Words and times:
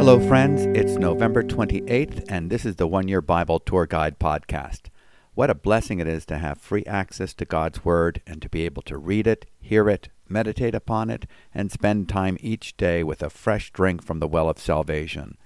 Hello, 0.00 0.18
friends. 0.18 0.62
It's 0.74 0.96
November 0.96 1.42
28th, 1.42 2.24
and 2.30 2.48
this 2.48 2.64
is 2.64 2.76
the 2.76 2.86
One 2.86 3.06
Year 3.06 3.20
Bible 3.20 3.60
Tour 3.60 3.84
Guide 3.84 4.18
podcast. 4.18 4.86
What 5.34 5.50
a 5.50 5.54
blessing 5.54 6.00
it 6.00 6.08
is 6.08 6.24
to 6.24 6.38
have 6.38 6.56
free 6.56 6.86
access 6.86 7.34
to 7.34 7.44
God's 7.44 7.84
Word 7.84 8.22
and 8.26 8.40
to 8.40 8.48
be 8.48 8.64
able 8.64 8.80
to 8.84 8.96
read 8.96 9.26
it, 9.26 9.44
hear 9.60 9.90
it, 9.90 10.08
meditate 10.26 10.74
upon 10.74 11.10
it, 11.10 11.26
and 11.52 11.70
spend 11.70 12.08
time 12.08 12.38
each 12.40 12.78
day 12.78 13.04
with 13.04 13.22
a 13.22 13.28
fresh 13.28 13.72
drink 13.72 14.02
from 14.02 14.20
the 14.20 14.26
well 14.26 14.48
of 14.48 14.58
salvation. 14.58 15.36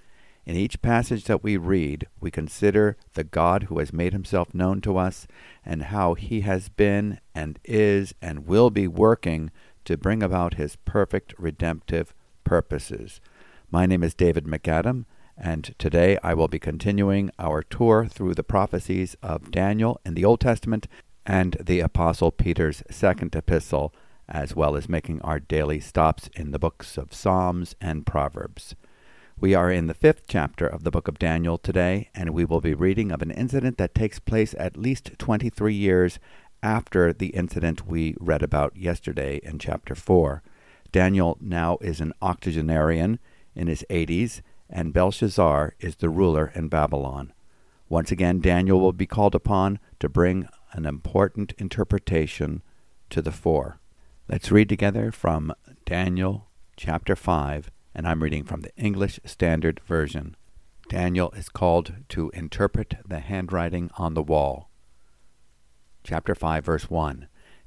In 0.47 0.55
each 0.55 0.81
passage 0.81 1.25
that 1.25 1.43
we 1.43 1.57
read, 1.57 2.07
we 2.21 2.31
consider 2.31 2.97
the 3.15 3.25
God 3.25 3.65
who 3.65 3.81
has 3.81 3.93
made 3.93 4.13
himself 4.13 4.55
known 4.55 4.81
to 4.83 4.97
us 4.97 5.27
and 5.65 5.83
how 5.83 6.15
he 6.15 6.43
has 6.43 6.69
been 6.69 7.19
and 7.35 7.59
is 7.65 8.15
and 8.23 8.47
will 8.47 8.71
be 8.71 8.87
working 8.87 9.51
to 9.85 9.97
bring 9.97 10.23
about 10.23 10.55
his 10.55 10.77
perfect 10.77 11.35
redemptive 11.39 12.15
purposes. 12.45 13.21
My 13.75 13.87
name 13.87 14.05
is 14.05 14.15
David 14.15 14.45
MacAdam, 14.45 15.05
and 15.37 15.75
today 15.81 16.17
I 16.23 16.33
will 16.33 16.47
be 16.47 16.61
continuing 16.61 17.33
our 17.41 17.61
tour 17.61 18.07
through 18.07 18.35
the 18.35 18.45
prophecies 18.45 19.17
of 19.21 19.51
Daniel 19.51 20.01
in 20.07 20.15
the 20.15 20.25
Old 20.25 20.39
Testament 20.39 20.87
and 21.27 21.57
the 21.61 21.81
Apostle 21.81 22.31
Peter's 22.31 22.85
second 22.89 23.35
epistle, 23.35 23.93
as 24.29 24.55
well 24.55 24.77
as 24.77 24.89
making 24.89 25.21
our 25.23 25.41
daily 25.41 25.81
stops 25.81 26.31
in 26.37 26.53
the 26.53 26.59
books 26.61 26.97
of 26.97 27.13
Psalms 27.13 27.75
and 27.81 28.07
Proverbs. 28.07 28.77
We 29.41 29.57
are 29.57 29.73
in 29.73 29.89
the 29.89 29.93
fifth 29.93 30.29
chapter 30.29 30.69
of 30.69 30.85
the 30.85 30.93
book 30.93 31.09
of 31.09 31.19
Daniel 31.19 31.59
today, 31.59 32.11
and 32.15 32.31
we 32.31 32.45
will 32.45 32.61
be 32.61 32.75
reading 32.75 33.11
of 33.11 33.23
an 33.23 33.33
incident 33.33 33.77
that 33.79 33.93
takes 33.93 34.21
place 34.21 34.55
at 34.57 34.77
least 34.77 35.19
23 35.19 35.75
years 35.75 36.21
after 36.63 37.13
the 37.13 37.31
incident 37.31 37.89
we 37.89 38.15
read 38.21 38.45
about 38.45 38.77
yesterday 38.77 39.41
in 39.43 39.59
chapter 39.59 39.97
4. 39.97 40.45
Daniel 40.93 41.37
now 41.41 41.77
is 41.81 42.01
an 42.01 42.13
octogenarian 42.23 43.19
in 43.55 43.67
his 43.67 43.85
80s, 43.91 44.41
and 44.69 44.93
Belshazzar 44.93 45.75
is 45.81 45.97
the 45.97 46.09
ruler 46.09 46.53
in 46.55 46.69
Babylon. 46.69 47.33
Once 47.89 48.11
again, 48.11 48.41
Daniel 48.41 48.81
will 48.81 48.93
be 48.93 49.07
called 49.07 49.35
upon 49.35 49.79
to 50.01 50.09
bring 50.09 50.49
an 50.73 50.87
important 50.87 51.53
interpretation 51.59 52.63
to 53.11 53.23
the 53.23 53.33
fore. 53.33 53.79
Let's 54.29 54.51
read 54.51 54.69
together 54.69 55.13
from 55.13 55.53
Daniel 55.85 56.49
chapter 56.77 57.15
5, 57.15 57.71
and 57.95 58.09
I'm 58.09 58.23
reading 58.23 58.45
from 58.45 58.63
the 58.63 58.75
English 58.77 59.21
Standard 59.25 59.81
Version. 59.87 60.37
Daniel 60.89 61.31
is 61.33 61.49
called 61.49 61.95
to 62.11 62.31
interpret 62.31 62.97
the 63.07 63.21
handwriting 63.21 63.91
on 63.97 64.15
the 64.15 64.23
wall. 64.23 64.71
Chapter 66.03 66.35
5, 66.35 66.65
verse 66.65 66.91
1 66.91 67.29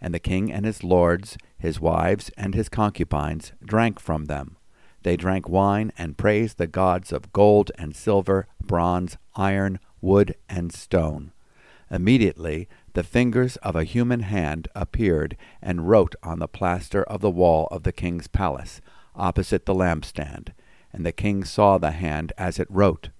And 0.00 0.14
the 0.14 0.18
king 0.18 0.52
and 0.52 0.64
his 0.64 0.82
lords, 0.82 1.36
his 1.58 1.80
wives, 1.80 2.30
and 2.36 2.54
his 2.54 2.68
concubines 2.68 3.52
drank 3.64 4.00
from 4.00 4.24
them. 4.24 4.56
They 5.02 5.16
drank 5.16 5.48
wine 5.48 5.92
and 5.96 6.18
praised 6.18 6.58
the 6.58 6.66
gods 6.66 7.12
of 7.12 7.32
gold 7.32 7.70
and 7.78 7.94
silver, 7.94 8.46
bronze, 8.60 9.16
iron, 9.34 9.78
wood, 10.00 10.34
and 10.48 10.72
stone. 10.72 11.32
Immediately 11.90 12.68
the 12.92 13.02
fingers 13.02 13.56
of 13.56 13.76
a 13.76 13.84
human 13.84 14.20
hand 14.20 14.68
appeared 14.74 15.36
and 15.62 15.88
wrote 15.88 16.14
on 16.22 16.38
the 16.38 16.48
plaster 16.48 17.02
of 17.04 17.20
the 17.20 17.30
wall 17.30 17.68
of 17.70 17.84
the 17.84 17.92
king's 17.92 18.26
palace, 18.26 18.80
opposite 19.14 19.64
the 19.64 19.74
lampstand. 19.74 20.52
And 20.92 21.06
the 21.06 21.12
king 21.12 21.44
saw 21.44 21.78
the 21.78 21.92
hand 21.92 22.32
as 22.36 22.58
it 22.58 22.66
wrote. 22.68 23.10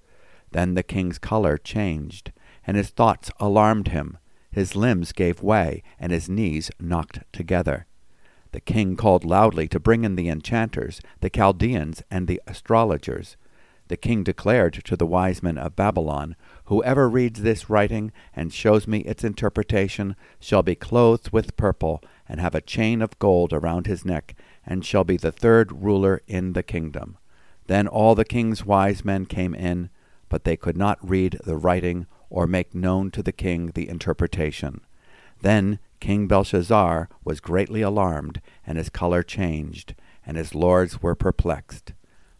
Then 0.50 0.74
the 0.74 0.82
king's 0.82 1.18
color 1.18 1.56
changed, 1.56 2.32
and 2.66 2.76
his 2.76 2.90
thoughts 2.90 3.30
alarmed 3.38 3.88
him. 3.88 4.18
His 4.50 4.74
limbs 4.74 5.12
gave 5.12 5.42
way, 5.42 5.82
and 5.98 6.12
his 6.12 6.28
knees 6.28 6.70
knocked 6.80 7.20
together. 7.32 7.86
The 8.52 8.60
king 8.60 8.96
called 8.96 9.24
loudly 9.24 9.68
to 9.68 9.78
bring 9.78 10.04
in 10.04 10.16
the 10.16 10.28
enchanters, 10.28 11.00
the 11.20 11.30
Chaldeans, 11.30 12.02
and 12.10 12.26
the 12.26 12.40
astrologers. 12.46 13.36
The 13.86 13.96
king 13.96 14.22
declared 14.22 14.74
to 14.84 14.96
the 14.96 15.06
wise 15.06 15.42
men 15.42 15.58
of 15.58 15.76
Babylon, 15.76 16.36
Whoever 16.66 17.08
reads 17.08 17.42
this 17.42 17.70
writing 17.70 18.12
and 18.34 18.52
shows 18.52 18.86
me 18.86 19.00
its 19.00 19.24
interpretation 19.24 20.14
shall 20.38 20.62
be 20.62 20.74
clothed 20.74 21.30
with 21.32 21.56
purple, 21.56 22.02
and 22.28 22.40
have 22.40 22.54
a 22.54 22.60
chain 22.60 23.02
of 23.02 23.18
gold 23.18 23.52
around 23.52 23.86
his 23.86 24.04
neck, 24.04 24.36
and 24.64 24.84
shall 24.84 25.04
be 25.04 25.16
the 25.16 25.32
third 25.32 25.72
ruler 25.72 26.22
in 26.26 26.52
the 26.52 26.62
kingdom. 26.62 27.18
Then 27.66 27.88
all 27.88 28.14
the 28.14 28.24
king's 28.24 28.64
wise 28.64 29.04
men 29.04 29.26
came 29.26 29.54
in, 29.54 29.90
but 30.28 30.44
they 30.44 30.56
could 30.56 30.76
not 30.76 30.98
read 31.08 31.38
the 31.44 31.56
writing 31.56 32.06
or 32.30 32.46
make 32.46 32.74
known 32.74 33.10
to 33.10 33.22
the 33.22 33.32
king 33.32 33.72
the 33.74 33.88
interpretation. 33.88 34.80
Then 35.42 35.78
King 36.00 36.26
Belshazzar 36.26 37.08
was 37.24 37.40
greatly 37.40 37.82
alarmed, 37.82 38.40
and 38.66 38.78
his 38.78 38.88
color 38.88 39.22
changed, 39.22 39.94
and 40.24 40.36
his 40.36 40.54
lords 40.54 41.02
were 41.02 41.14
perplexed. 41.14 41.92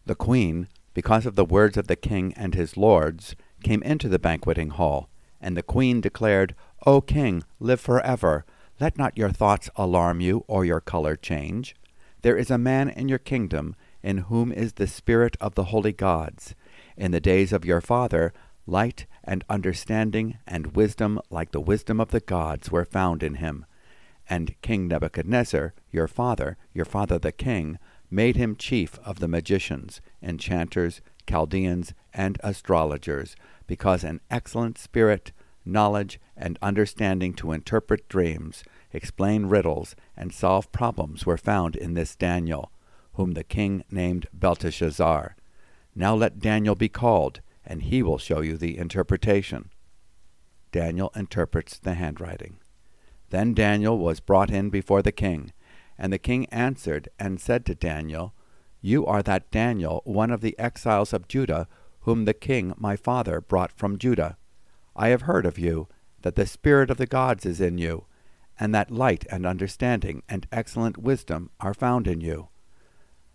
The 0.05 0.15
queen, 0.15 0.67
because 0.93 1.25
of 1.25 1.35
the 1.35 1.45
words 1.45 1.77
of 1.77 1.87
the 1.87 1.95
king 1.95 2.33
and 2.35 2.55
his 2.55 2.75
lords, 2.75 3.35
came 3.63 3.83
into 3.83 4.09
the 4.09 4.19
banqueting 4.19 4.71
hall, 4.71 5.09
and 5.39 5.55
the 5.55 5.63
queen 5.63 6.01
declared, 6.01 6.55
O 6.85 7.01
king, 7.01 7.43
live 7.59 7.79
forever. 7.79 8.45
Let 8.79 8.97
not 8.97 9.17
your 9.17 9.29
thoughts 9.29 9.69
alarm 9.75 10.21
you, 10.21 10.43
or 10.47 10.65
your 10.65 10.81
color 10.81 11.15
change. 11.15 11.75
There 12.21 12.37
is 12.37 12.49
a 12.49 12.57
man 12.57 12.89
in 12.89 13.09
your 13.09 13.19
kingdom, 13.19 13.75
in 14.01 14.19
whom 14.19 14.51
is 14.51 14.73
the 14.73 14.87
spirit 14.87 15.37
of 15.39 15.55
the 15.55 15.65
holy 15.65 15.93
gods. 15.93 16.55
In 16.97 17.11
the 17.11 17.19
days 17.19 17.53
of 17.53 17.65
your 17.65 17.81
father, 17.81 18.33
light 18.65 19.05
and 19.23 19.43
understanding 19.49 20.37
and 20.47 20.75
wisdom 20.75 21.19
like 21.29 21.51
the 21.51 21.61
wisdom 21.61 21.99
of 21.99 22.09
the 22.09 22.19
gods 22.19 22.71
were 22.71 22.85
found 22.85 23.23
in 23.23 23.35
him. 23.35 23.65
And 24.29 24.55
King 24.61 24.87
Nebuchadnezzar, 24.87 25.73
your 25.91 26.07
father, 26.07 26.57
your 26.73 26.85
father 26.85 27.19
the 27.19 27.31
king, 27.31 27.77
made 28.09 28.35
him 28.35 28.55
chief 28.55 28.99
of 28.99 29.19
the 29.19 29.27
magicians, 29.27 30.01
enchanters, 30.21 31.01
Chaldeans, 31.27 31.93
and 32.13 32.37
astrologers, 32.43 33.35
because 33.67 34.03
an 34.03 34.19
excellent 34.29 34.77
spirit, 34.77 35.31
knowledge, 35.63 36.19
and 36.35 36.57
understanding 36.61 37.33
to 37.35 37.51
interpret 37.51 38.09
dreams, 38.09 38.63
explain 38.91 39.45
riddles, 39.45 39.95
and 40.17 40.33
solve 40.33 40.71
problems 40.71 41.25
were 41.25 41.37
found 41.37 41.75
in 41.75 41.93
this 41.93 42.15
Daniel, 42.15 42.71
whom 43.13 43.31
the 43.31 43.43
king 43.43 43.83
named 43.89 44.27
Belteshazzar. 44.33 45.35
Now 45.95 46.15
let 46.15 46.39
Daniel 46.39 46.75
be 46.75 46.89
called, 46.89 47.41
and 47.65 47.83
he 47.83 48.01
will 48.01 48.17
show 48.17 48.41
you 48.41 48.57
the 48.57 48.77
interpretation. 48.77 49.69
Daniel 50.71 51.11
interprets 51.15 51.77
the 51.77 51.95
handwriting. 51.95 52.57
Then 53.29 53.53
Daniel 53.53 53.97
was 53.97 54.19
brought 54.19 54.51
in 54.51 54.69
before 54.69 55.01
the 55.01 55.11
king, 55.11 55.51
and 55.97 56.11
the 56.11 56.17
king 56.17 56.45
answered 56.47 57.09
and 57.19 57.39
said 57.39 57.65
to 57.65 57.75
Daniel, 57.75 58.33
You 58.81 59.05
are 59.05 59.21
that 59.23 59.51
Daniel, 59.51 60.01
one 60.05 60.31
of 60.31 60.41
the 60.41 60.57
exiles 60.59 61.13
of 61.13 61.27
Judah, 61.27 61.67
whom 62.01 62.25
the 62.25 62.33
king 62.33 62.73
my 62.77 62.95
father 62.95 63.39
brought 63.39 63.71
from 63.71 63.97
Judah. 63.97 64.37
I 64.95 65.09
have 65.09 65.23
heard 65.23 65.45
of 65.45 65.59
you, 65.59 65.87
that 66.21 66.35
the 66.35 66.45
Spirit 66.45 66.89
of 66.89 66.97
the 66.97 67.05
gods 67.05 67.45
is 67.45 67.61
in 67.61 67.77
you, 67.77 68.05
and 68.59 68.75
that 68.75 68.91
light 68.91 69.25
and 69.31 69.45
understanding 69.45 70.23
and 70.29 70.47
excellent 70.51 70.97
wisdom 70.97 71.49
are 71.59 71.73
found 71.73 72.07
in 72.07 72.21
you. 72.21 72.49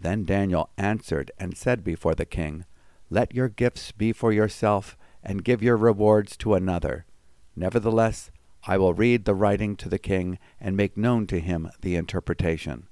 Then 0.00 0.24
Daniel 0.24 0.70
answered 0.78 1.30
and 1.38 1.56
said 1.56 1.82
before 1.82 2.14
the 2.14 2.26
king, 2.26 2.64
Let 3.10 3.34
your 3.34 3.48
gifts 3.48 3.92
be 3.92 4.12
for 4.12 4.32
yourself, 4.32 4.96
and 5.22 5.44
give 5.44 5.62
your 5.62 5.76
rewards 5.76 6.36
to 6.38 6.54
another. 6.54 7.04
Nevertheless, 7.56 8.30
I 8.66 8.78
will 8.78 8.94
read 8.94 9.24
the 9.24 9.34
writing 9.34 9.76
to 9.76 9.88
the 9.88 9.98
king, 9.98 10.38
and 10.60 10.76
make 10.76 10.96
known 10.96 11.26
to 11.28 11.40
him 11.40 11.70
the 11.80 11.96
interpretation. 11.96 12.86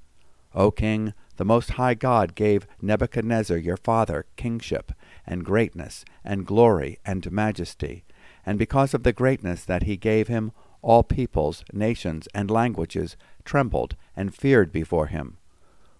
O 0.54 0.70
king, 0.70 1.12
the 1.36 1.44
Most 1.44 1.72
High 1.72 1.94
God 1.94 2.34
gave 2.34 2.66
Nebuchadnezzar 2.80 3.58
your 3.58 3.76
father 3.76 4.26
kingship, 4.36 4.92
and 5.26 5.44
greatness, 5.44 6.04
and 6.24 6.46
glory, 6.46 6.98
and 7.04 7.30
majesty. 7.30 8.04
And 8.44 8.58
because 8.58 8.94
of 8.94 9.02
the 9.02 9.12
greatness 9.12 9.64
that 9.64 9.82
he 9.82 9.96
gave 9.96 10.28
him, 10.28 10.52
all 10.82 11.02
peoples, 11.02 11.64
nations, 11.72 12.26
and 12.34 12.50
languages 12.50 13.16
trembled 13.44 13.96
and 14.16 14.34
feared 14.34 14.72
before 14.72 15.08
him. 15.08 15.36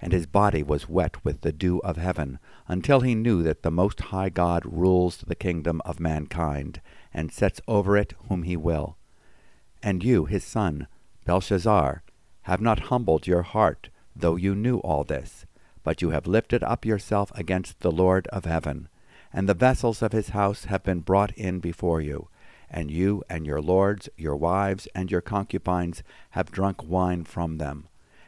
and 0.00 0.12
his 0.12 0.26
body 0.26 0.62
was 0.62 0.88
wet 0.88 1.24
with 1.24 1.40
the 1.40 1.52
dew 1.52 1.78
of 1.78 1.96
heaven, 1.96 2.38
until 2.68 3.00
he 3.00 3.14
knew 3.14 3.42
that 3.42 3.62
the 3.62 3.70
Most 3.70 4.00
High 4.00 4.28
God 4.28 4.62
rules 4.64 5.18
the 5.18 5.34
kingdom 5.34 5.80
of 5.84 6.00
mankind, 6.00 6.80
and 7.14 7.32
sets 7.32 7.60
over 7.66 7.96
it 7.96 8.14
whom 8.28 8.42
he 8.42 8.56
will. 8.56 8.96
And 9.82 10.04
you, 10.04 10.26
his 10.26 10.44
son, 10.44 10.86
Belshazzar, 11.24 12.02
have 12.42 12.60
not 12.60 12.90
humbled 12.90 13.26
your 13.26 13.42
heart, 13.42 13.88
though 14.14 14.36
you 14.36 14.54
knew 14.54 14.78
all 14.78 15.04
this, 15.04 15.46
but 15.82 16.02
you 16.02 16.10
have 16.10 16.26
lifted 16.26 16.62
up 16.62 16.84
yourself 16.84 17.32
against 17.34 17.80
the 17.80 17.92
Lord 17.92 18.26
of 18.28 18.44
heaven 18.44 18.88
and 19.36 19.46
the 19.46 19.54
vessels 19.54 20.00
of 20.00 20.12
his 20.12 20.30
house 20.30 20.64
have 20.64 20.82
been 20.82 21.00
brought 21.00 21.30
in 21.32 21.60
before 21.60 22.00
you. 22.00 22.28
And 22.70 22.90
you 22.90 23.22
and 23.28 23.46
your 23.46 23.60
lords, 23.60 24.08
your 24.16 24.34
wives, 24.34 24.88
and 24.94 25.10
your 25.10 25.20
concubines 25.20 26.02
have 26.30 26.50
drunk 26.50 26.82
wine 26.82 27.24
from 27.24 27.58
them. 27.58 27.86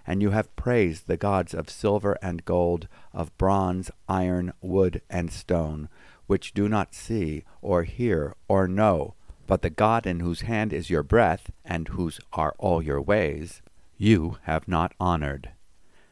And 0.09 0.23
you 0.23 0.31
have 0.31 0.57
praised 0.57 1.07
the 1.07 1.19
gods 1.19 1.53
of 1.53 1.69
silver 1.69 2.17
and 2.23 2.43
gold, 2.47 2.89
of 3.13 3.37
bronze, 3.37 3.91
iron, 4.09 4.55
wood, 4.63 5.03
and 5.11 5.31
stone, 5.31 5.91
which 6.27 6.55
do 6.55 6.67
not 6.67 6.95
see, 6.95 7.45
or 7.61 7.83
hear, 7.83 8.35
or 8.49 8.67
know, 8.67 9.13
but 9.47 9.61
the 9.61 9.69
God 9.69 10.07
in 10.07 10.21
whose 10.21 10.41
hand 10.41 10.73
is 10.73 10.89
your 10.89 11.03
breath, 11.03 11.51
and 11.63 11.89
whose 11.89 12.21
are 12.33 12.55
all 12.57 12.81
your 12.81 13.03
ways, 13.03 13.61
you 13.99 14.39
have 14.45 14.67
not 14.67 14.95
honored. 14.99 15.51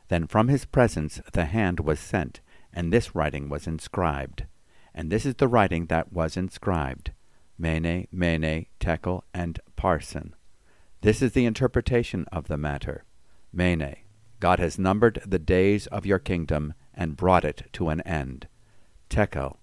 Then 0.08 0.26
from 0.26 0.48
his 0.48 0.66
presence 0.66 1.22
the 1.32 1.46
hand 1.46 1.80
was 1.80 1.98
sent, 1.98 2.42
and 2.74 2.92
this 2.92 3.14
writing 3.14 3.48
was 3.48 3.66
inscribed. 3.66 4.44
And 4.94 5.10
this 5.10 5.24
is 5.24 5.36
the 5.36 5.48
writing 5.48 5.86
that 5.86 6.12
was 6.12 6.36
inscribed 6.36 7.12
Mene, 7.58 8.08
Mene, 8.12 8.66
Tekel, 8.78 9.24
and 9.32 9.58
Parsin. 9.74 10.34
This 11.00 11.22
is 11.22 11.32
the 11.32 11.46
interpretation 11.46 12.26
of 12.30 12.48
the 12.48 12.58
matter. 12.58 13.05
Mene, 13.56 13.96
God 14.38 14.58
has 14.58 14.78
numbered 14.78 15.22
the 15.26 15.38
days 15.38 15.86
of 15.86 16.04
your 16.04 16.18
kingdom 16.18 16.74
and 16.92 17.16
brought 17.16 17.42
it 17.42 17.70
to 17.72 17.88
an 17.88 18.02
end. 18.02 18.48
Tekel, 19.08 19.56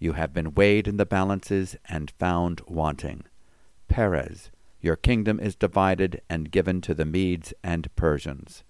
you 0.00 0.14
have 0.14 0.34
been 0.34 0.54
weighed 0.54 0.88
in 0.88 0.96
the 0.96 1.06
balances 1.06 1.76
and 1.84 2.10
found 2.18 2.62
wanting. 2.66 3.22
Peres, 3.86 4.50
your 4.80 4.96
kingdom 4.96 5.38
is 5.38 5.54
divided 5.54 6.20
and 6.28 6.50
given 6.50 6.80
to 6.80 6.94
the 6.94 7.04
Medes 7.04 7.54
and 7.62 7.94
Persians. 7.94 8.64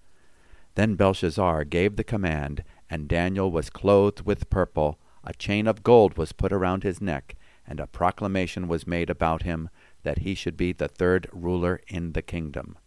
Then 0.75 0.93
Belshazzar 0.93 1.63
gave 1.65 1.95
the 1.95 2.03
command, 2.03 2.63
and 2.91 3.07
Daniel 3.07 3.49
was 3.49 3.71
clothed 3.71 4.21
with 4.21 4.51
purple, 4.51 4.99
a 5.23 5.33
chain 5.33 5.65
of 5.65 5.81
gold 5.81 6.15
was 6.15 6.31
put 6.31 6.53
around 6.53 6.83
his 6.83 7.01
neck, 7.01 7.35
and 7.65 7.79
a 7.79 7.87
proclamation 7.87 8.67
was 8.67 8.85
made 8.85 9.09
about 9.09 9.41
him 9.41 9.69
that 10.03 10.19
he 10.19 10.35
should 10.35 10.55
be 10.55 10.73
the 10.73 10.87
third 10.87 11.27
ruler 11.33 11.81
in 11.87 12.13
the 12.13 12.21
kingdom. 12.21 12.77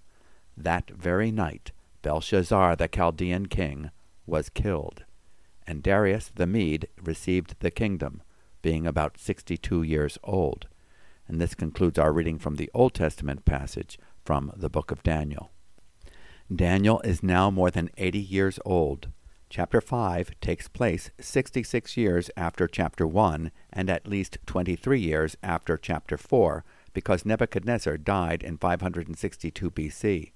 That 0.56 0.90
very 0.90 1.30
night 1.30 1.72
Belshazzar 2.02 2.76
the 2.76 2.88
Chaldean 2.88 3.46
king 3.46 3.90
was 4.26 4.48
killed, 4.48 5.04
and 5.66 5.82
Darius 5.82 6.30
the 6.34 6.46
Mede 6.46 6.88
received 7.02 7.56
the 7.60 7.70
kingdom, 7.70 8.22
being 8.60 8.86
about 8.86 9.18
sixty 9.18 9.56
two 9.56 9.82
years 9.82 10.18
old. 10.22 10.66
And 11.26 11.40
this 11.40 11.54
concludes 11.54 11.98
our 11.98 12.12
reading 12.12 12.38
from 12.38 12.56
the 12.56 12.70
Old 12.74 12.94
Testament 12.94 13.44
passage 13.44 13.98
from 14.24 14.52
the 14.56 14.68
book 14.68 14.90
of 14.90 15.02
Daniel. 15.02 15.50
Daniel 16.54 17.00
is 17.00 17.22
now 17.22 17.50
more 17.50 17.70
than 17.70 17.90
eighty 17.96 18.20
years 18.20 18.58
old. 18.64 19.08
Chapter 19.48 19.82
5 19.82 20.40
takes 20.40 20.66
place 20.66 21.10
66 21.20 21.94
years 21.98 22.30
after 22.38 22.66
chapter 22.66 23.06
1 23.06 23.52
and 23.70 23.90
at 23.90 24.06
least 24.06 24.38
23 24.46 24.98
years 24.98 25.36
after 25.42 25.76
chapter 25.76 26.16
4 26.16 26.64
because 26.94 27.26
Nebuchadnezzar 27.26 27.98
died 27.98 28.42
in 28.42 28.56
562 28.56 29.70
BC. 29.70 30.32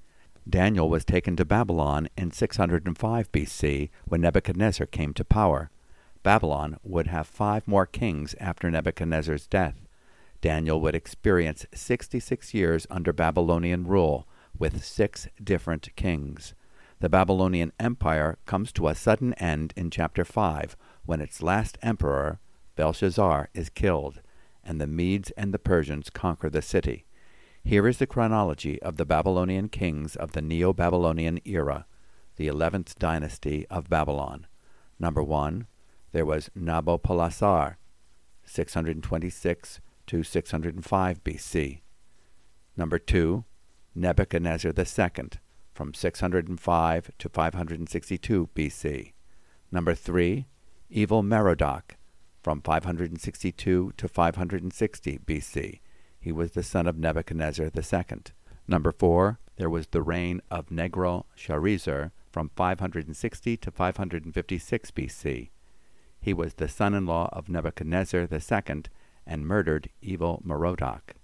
Daniel 0.49 0.89
was 0.89 1.05
taken 1.05 1.35
to 1.37 1.45
Babylon 1.45 2.09
in 2.17 2.31
605 2.31 3.33
BC 3.33 3.91
when 4.05 4.21
Nebuchadnezzar 4.21 4.87
came 4.87 5.13
to 5.15 5.25
power. 5.25 5.71
Babylon 6.23 6.79
would 6.85 7.09
have 7.09 7.27
five 7.27 7.67
more 7.67 7.87
kings 7.87 8.37
after 8.39 8.71
Nebuchadnezzar's 8.71 9.49
death. 9.49 9.87
Daniel 10.41 10.81
would 10.81 10.95
experience 10.95 11.67
66 11.75 12.55
years 12.55 12.87
under 12.91 13.13
Babylonian 13.13 13.87
rule 13.87 14.29
with 14.57 14.85
six 14.85 15.27
different 15.43 15.95
kings. 15.97 16.55
The 17.01 17.09
Babylonian 17.09 17.73
Empire 17.81 18.39
comes 18.47 18.71
to 18.73 18.87
a 18.87 18.95
sudden 18.95 19.35
end 19.35 19.75
in 19.77 19.91
chapter 19.91 20.25
5 20.25 20.77
when 21.05 21.21
its 21.21 21.43
last 21.43 21.77
emperor, 21.83 22.39
Belshazzar, 22.77 23.51
is 23.53 23.69
killed, 23.69 24.21
and 24.65 24.81
the 24.81 24.87
Medes 24.87 25.33
and 25.33 25.53
the 25.53 25.59
Persians 25.59 26.09
conquer 26.09 26.49
the 26.49 26.63
city. 26.63 27.06
Here 27.67 27.89
is 27.89 27.99
the 27.99 28.07
chronology 28.07 28.81
of 28.81 28.95
the 28.95 29.05
Babylonian 29.05 29.69
kings 29.71 30.15
of 30.15 30.31
the 30.31 30.41
Neo 30.41 30.73
Babylonian 30.73 31.41
era, 31.45 31.85
the 32.37 32.47
eleventh 32.47 32.97
dynasty 32.97 33.67
of 33.69 33.91
Babylon. 33.91 34.47
Number 35.01 35.21
1, 35.21 35.67
there 36.13 36.25
was 36.25 36.49
Nabopolassar, 36.57 37.75
626 38.45 39.81
to 40.07 40.23
605 40.23 41.25
BC. 41.25 41.81
Number 42.77 43.01
2, 43.01 43.45
Nebuchadnezzar 43.97 44.73
II, 44.79 45.31
from 45.75 45.93
605 45.93 47.11
to 47.19 47.29
562 47.29 48.49
BC. 48.55 49.13
Number 49.73 49.97
3, 49.97 50.47
Evil 50.89 51.25
Merodach, 51.25 51.97
from 52.45 52.63
562 52.63 53.93
to 53.97 54.09
560 54.09 55.19
BC. 55.27 55.81
He 56.27 56.33
was 56.33 56.51
the 56.51 56.65
son 56.65 56.89
of 56.89 56.99
Nebuchadnezzar 56.99 57.71
II. 57.73 58.19
Number 58.67 58.91
4, 58.91 59.39
there 59.59 59.71
was 59.71 59.87
the 59.87 60.03
reign 60.03 60.43
of 60.51 60.71
Nergal-Sharezer 60.71 62.11
from 62.33 62.51
560 62.57 63.57
to 63.57 63.71
556 63.71 64.91
BC. 64.91 65.51
He 66.21 66.35
was 66.35 66.55
the 66.55 66.67
son-in-law 66.67 67.29
of 67.33 67.49
Nebuchadnezzar 67.49 68.27
II 68.29 68.83
and 69.25 69.47
murdered 69.47 69.89
evil 70.03 70.43
Merodach. 70.45 71.15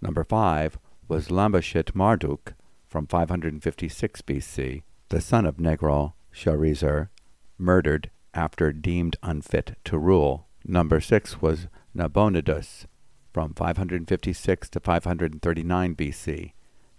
Number 0.00 0.24
5 0.24 0.78
was 1.06 1.28
Labashi 1.28 1.94
Marduk 1.94 2.54
from 2.88 3.06
556 3.06 4.22
BC, 4.22 4.82
the 5.10 5.20
son 5.20 5.44
of 5.44 5.58
Nergal 5.58 6.14
Sharezer, 6.34 7.10
murdered 7.58 8.10
after 8.32 8.72
deemed 8.72 9.16
unfit 9.22 9.76
to 9.84 9.98
rule. 9.98 10.46
Number 10.64 11.02
6 11.02 11.42
was 11.42 11.66
Nabonidus 11.94 12.86
from 13.34 13.52
556 13.52 14.70
to 14.70 14.80
539 14.80 15.96
BC, 15.96 16.52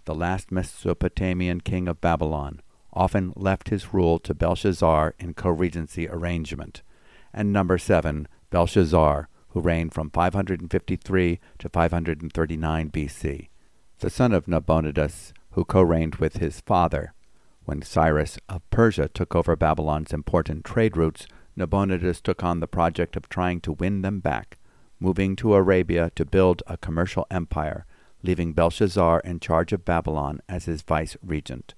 the 0.04 0.14
last 0.14 0.52
Mesopotamian 0.52 1.62
king 1.62 1.88
of 1.88 2.02
Babylon, 2.02 2.60
often 2.92 3.32
left 3.34 3.70
his 3.70 3.94
rule 3.94 4.18
to 4.18 4.34
Belshazzar 4.34 5.14
in 5.18 5.32
co-regency 5.32 6.06
arrangement. 6.08 6.82
And 7.32 7.52
number 7.52 7.78
7, 7.78 8.28
Belshazzar, 8.50 9.28
who 9.48 9.60
reigned 9.60 9.94
from 9.94 10.10
553 10.10 11.40
to 11.58 11.68
539 11.70 12.90
BC, 12.90 13.48
the 14.00 14.10
son 14.10 14.32
of 14.32 14.46
Nabonidus, 14.46 15.32
who 15.52 15.64
co-reigned 15.64 16.16
with 16.16 16.36
his 16.36 16.60
father. 16.60 17.14
When 17.64 17.80
Cyrus 17.80 18.38
of 18.48 18.68
Persia 18.68 19.08
took 19.08 19.34
over 19.34 19.56
Babylon's 19.56 20.12
important 20.12 20.66
trade 20.66 20.98
routes, 20.98 21.26
Nabonidus 21.56 22.20
took 22.20 22.44
on 22.44 22.60
the 22.60 22.68
project 22.68 23.16
of 23.16 23.30
trying 23.30 23.60
to 23.62 23.72
win 23.72 24.02
them 24.02 24.20
back, 24.20 24.58
moving 24.98 25.36
to 25.36 25.54
Arabia 25.54 26.10
to 26.14 26.24
build 26.24 26.62
a 26.66 26.76
commercial 26.76 27.26
empire, 27.30 27.86
leaving 28.22 28.52
Belshazzar 28.52 29.20
in 29.20 29.40
charge 29.40 29.72
of 29.72 29.84
Babylon 29.84 30.40
as 30.48 30.64
his 30.64 30.82
vice-regent. 30.82 31.74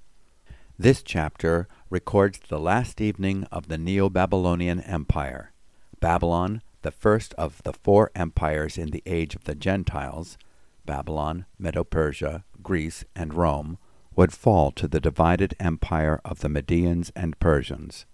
This 0.79 1.03
chapter 1.03 1.67
records 1.91 2.39
the 2.49 2.61
last 2.61 3.01
evening 3.01 3.45
of 3.51 3.69
the 3.69 3.79
Neo-Babylonian 3.79 4.81
Empire. 4.81 5.53
Babylon, 6.01 6.63
the 6.83 6.93
first 6.93 7.35
of 7.35 7.61
the 7.65 7.73
four 7.73 8.13
empires 8.15 8.79
in 8.79 8.91
the 8.91 9.03
age 9.05 9.35
of 9.35 9.45
the 9.45 9.57
Gentiles, 9.57 10.39
Babylon, 10.87 11.47
Medo-Persia, 11.59 12.45
Greece, 12.63 13.05
and 13.17 13.35
Rome, 13.35 13.79
would 14.15 14.33
fall 14.33 14.71
to 14.73 14.87
the 14.87 15.01
divided 15.01 15.55
empire 15.59 16.21
of 16.25 16.41
the 16.41 16.49
Medians 16.49 17.11
and 17.17 17.39
Persians. 17.41 18.07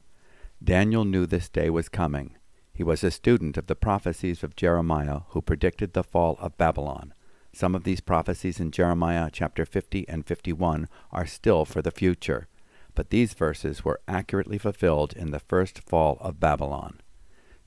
Daniel 0.62 1.04
knew 1.04 1.26
this 1.26 1.48
day 1.48 1.68
was 1.68 1.88
coming. 1.88 2.36
He 2.74 2.82
was 2.82 3.04
a 3.04 3.12
student 3.12 3.56
of 3.56 3.68
the 3.68 3.76
prophecies 3.76 4.42
of 4.42 4.56
Jeremiah, 4.56 5.20
who 5.28 5.40
predicted 5.40 5.92
the 5.92 6.02
fall 6.02 6.36
of 6.40 6.58
Babylon. 6.58 7.14
Some 7.52 7.76
of 7.76 7.84
these 7.84 8.00
prophecies 8.00 8.58
in 8.58 8.72
Jeremiah 8.72 9.30
chapter 9.32 9.64
50 9.64 10.08
and 10.08 10.26
51 10.26 10.88
are 11.12 11.24
still 11.24 11.64
for 11.64 11.82
the 11.82 11.92
future, 11.92 12.48
but 12.96 13.10
these 13.10 13.32
verses 13.32 13.84
were 13.84 14.00
accurately 14.08 14.58
fulfilled 14.58 15.12
in 15.12 15.30
the 15.30 15.38
first 15.38 15.88
fall 15.88 16.18
of 16.20 16.40
Babylon. 16.40 17.00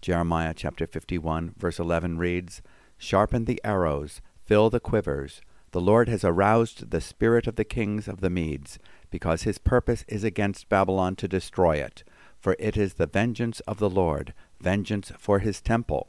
Jeremiah 0.02 0.54
chapter 0.54 0.86
51, 0.86 1.54
verse 1.58 1.80
11 1.80 2.18
reads, 2.18 2.62
Sharpen 2.98 3.46
the 3.46 3.62
arrows, 3.64 4.20
fill 4.44 4.70
the 4.70 4.82
quivers. 4.82 5.42
The 5.72 5.82
Lord 5.82 6.10
has 6.10 6.26
aroused 6.26 6.92
the 6.92 7.02
spirit 7.02 7.48
of 7.48 7.56
the 7.56 7.64
kings 7.64 8.10
of 8.10 8.20
the 8.20 8.30
Medes, 8.30 8.78
because 9.10 9.44
his 9.44 9.58
purpose 9.58 10.04
is 10.10 10.26
against 10.26 10.68
Babylon 10.68 11.16
to 11.16 11.30
destroy 11.30 11.78
it. 11.78 12.04
For 12.40 12.56
it 12.60 12.78
is 12.78 12.96
the 12.96 13.08
vengeance 13.08 13.60
of 13.62 13.80
the 13.80 13.90
Lord, 13.90 14.34
vengeance 14.60 15.12
for 15.18 15.40
his 15.40 15.62
temple. 15.62 16.08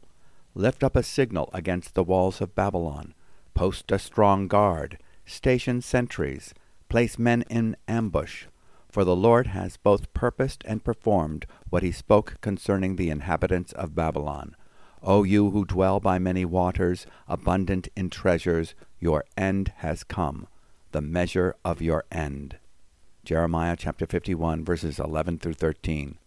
Lift 0.54 0.82
up 0.82 0.96
a 0.96 1.02
signal 1.02 1.50
against 1.52 1.94
the 1.94 2.04
walls 2.04 2.40
of 2.40 2.54
Babylon. 2.54 3.14
Post 3.54 3.90
a 3.92 3.98
strong 3.98 4.48
guard, 4.48 4.98
station 5.24 5.80
sentries, 5.80 6.54
place 6.88 7.18
men 7.18 7.42
in 7.48 7.76
ambush. 7.86 8.46
For 8.90 9.04
the 9.04 9.16
Lord 9.16 9.48
has 9.48 9.76
both 9.76 10.12
purposed 10.14 10.62
and 10.66 10.84
performed 10.84 11.46
what 11.68 11.82
he 11.82 11.92
spoke 11.92 12.40
concerning 12.40 12.96
the 12.96 13.10
inhabitants 13.10 13.72
of 13.72 13.94
Babylon. 13.94 14.56
O 15.02 15.22
you 15.22 15.50
who 15.50 15.64
dwell 15.64 16.00
by 16.00 16.18
many 16.18 16.44
waters, 16.44 17.06
abundant 17.28 17.88
in 17.94 18.10
treasures, 18.10 18.74
your 18.98 19.24
end 19.36 19.72
has 19.76 20.02
come, 20.02 20.48
the 20.92 21.00
measure 21.00 21.54
of 21.64 21.82
your 21.82 22.04
end. 22.10 22.58
Jeremiah 23.24 23.76
chapter 23.76 24.06
51, 24.06 24.64
verses 24.64 24.98
11 24.98 25.38
through 25.38 25.54
13. 25.54 26.18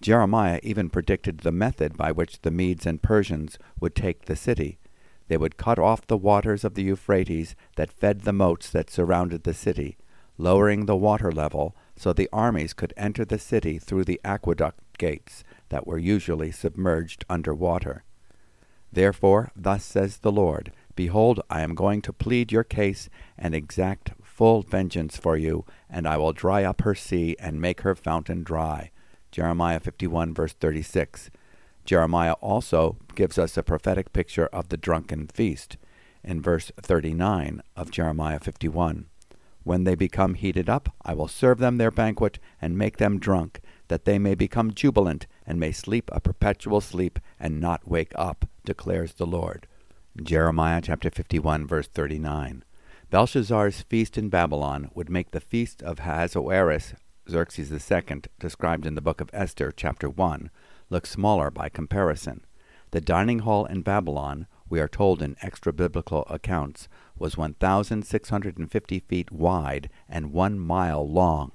Jeremiah 0.00 0.60
even 0.62 0.90
predicted 0.90 1.38
the 1.38 1.52
method 1.52 1.96
by 1.96 2.12
which 2.12 2.42
the 2.42 2.50
Medes 2.50 2.86
and 2.86 3.02
Persians 3.02 3.58
would 3.80 3.94
take 3.94 4.26
the 4.26 4.36
city. 4.36 4.78
They 5.28 5.36
would 5.36 5.56
cut 5.56 5.78
off 5.78 6.06
the 6.06 6.16
waters 6.16 6.64
of 6.64 6.74
the 6.74 6.82
Euphrates 6.82 7.54
that 7.76 7.92
fed 7.92 8.22
the 8.22 8.32
moats 8.32 8.70
that 8.70 8.90
surrounded 8.90 9.44
the 9.44 9.54
city, 9.54 9.96
lowering 10.38 10.86
the 10.86 10.96
water 10.96 11.32
level 11.32 11.74
so 11.96 12.12
the 12.12 12.28
armies 12.32 12.74
could 12.74 12.92
enter 12.96 13.24
the 13.24 13.38
city 13.38 13.78
through 13.78 14.04
the 14.04 14.20
aqueduct 14.24 14.80
gates 14.98 15.42
that 15.70 15.86
were 15.86 15.98
usually 15.98 16.52
submerged 16.52 17.24
under 17.28 17.54
water. 17.54 18.04
Therefore, 18.92 19.50
thus 19.56 19.84
says 19.84 20.18
the 20.18 20.32
Lord 20.32 20.72
Behold, 20.94 21.40
I 21.50 21.60
am 21.60 21.74
going 21.74 22.00
to 22.02 22.12
plead 22.12 22.50
your 22.50 22.64
case 22.64 23.10
and 23.36 23.54
exact 23.54 24.12
full 24.36 24.60
vengeance 24.60 25.16
for 25.16 25.34
you, 25.34 25.64
and 25.88 26.06
I 26.06 26.18
will 26.18 26.34
dry 26.34 26.62
up 26.62 26.82
her 26.82 26.94
sea 26.94 27.36
and 27.40 27.58
make 27.58 27.80
her 27.80 27.94
fountain 27.94 28.42
dry. 28.42 28.90
Jeremiah 29.32 29.80
51, 29.80 30.34
verse 30.34 30.52
36. 30.52 31.30
Jeremiah 31.86 32.34
also 32.42 32.98
gives 33.14 33.38
us 33.38 33.56
a 33.56 33.62
prophetic 33.62 34.12
picture 34.12 34.46
of 34.48 34.68
the 34.68 34.76
drunken 34.76 35.26
feast 35.26 35.78
in 36.22 36.42
verse 36.42 36.70
39 36.78 37.62
of 37.76 37.90
Jeremiah 37.90 38.38
51. 38.38 39.06
When 39.64 39.84
they 39.84 39.94
become 39.94 40.34
heated 40.34 40.68
up, 40.68 40.94
I 41.02 41.14
will 41.14 41.28
serve 41.28 41.58
them 41.58 41.78
their 41.78 41.90
banquet 41.90 42.38
and 42.60 42.76
make 42.76 42.98
them 42.98 43.18
drunk, 43.18 43.60
that 43.88 44.04
they 44.04 44.18
may 44.18 44.34
become 44.34 44.74
jubilant 44.74 45.26
and 45.46 45.58
may 45.58 45.72
sleep 45.72 46.10
a 46.12 46.20
perpetual 46.20 46.82
sleep 46.82 47.18
and 47.40 47.58
not 47.58 47.88
wake 47.88 48.12
up, 48.14 48.44
declares 48.66 49.14
the 49.14 49.26
Lord. 49.26 49.66
Jeremiah 50.22 50.82
chapter 50.82 51.08
51 51.08 51.66
verse 51.66 51.88
39. 51.88 52.64
Belshazzar's 53.16 53.80
feast 53.80 54.18
in 54.18 54.28
Babylon 54.28 54.90
would 54.94 55.08
make 55.08 55.30
the 55.30 55.40
feast 55.40 55.82
of 55.82 56.00
Ahasuerus, 56.00 56.92
Xerxes 57.26 57.72
II, 57.72 58.20
described 58.38 58.84
in 58.84 58.94
the 58.94 59.00
book 59.00 59.22
of 59.22 59.30
Esther 59.32 59.72
chapter 59.74 60.10
1, 60.10 60.50
look 60.90 61.06
smaller 61.06 61.50
by 61.50 61.70
comparison. 61.70 62.44
The 62.90 63.00
dining 63.00 63.38
hall 63.38 63.64
in 63.64 63.80
Babylon, 63.80 64.46
we 64.68 64.80
are 64.80 64.86
told 64.86 65.22
in 65.22 65.34
extra 65.40 65.72
biblical 65.72 66.26
accounts, 66.28 66.88
was 67.18 67.38
1,650 67.38 69.00
feet 69.00 69.32
wide 69.32 69.88
and 70.10 70.34
one 70.34 70.58
mile 70.58 71.08
long. 71.08 71.52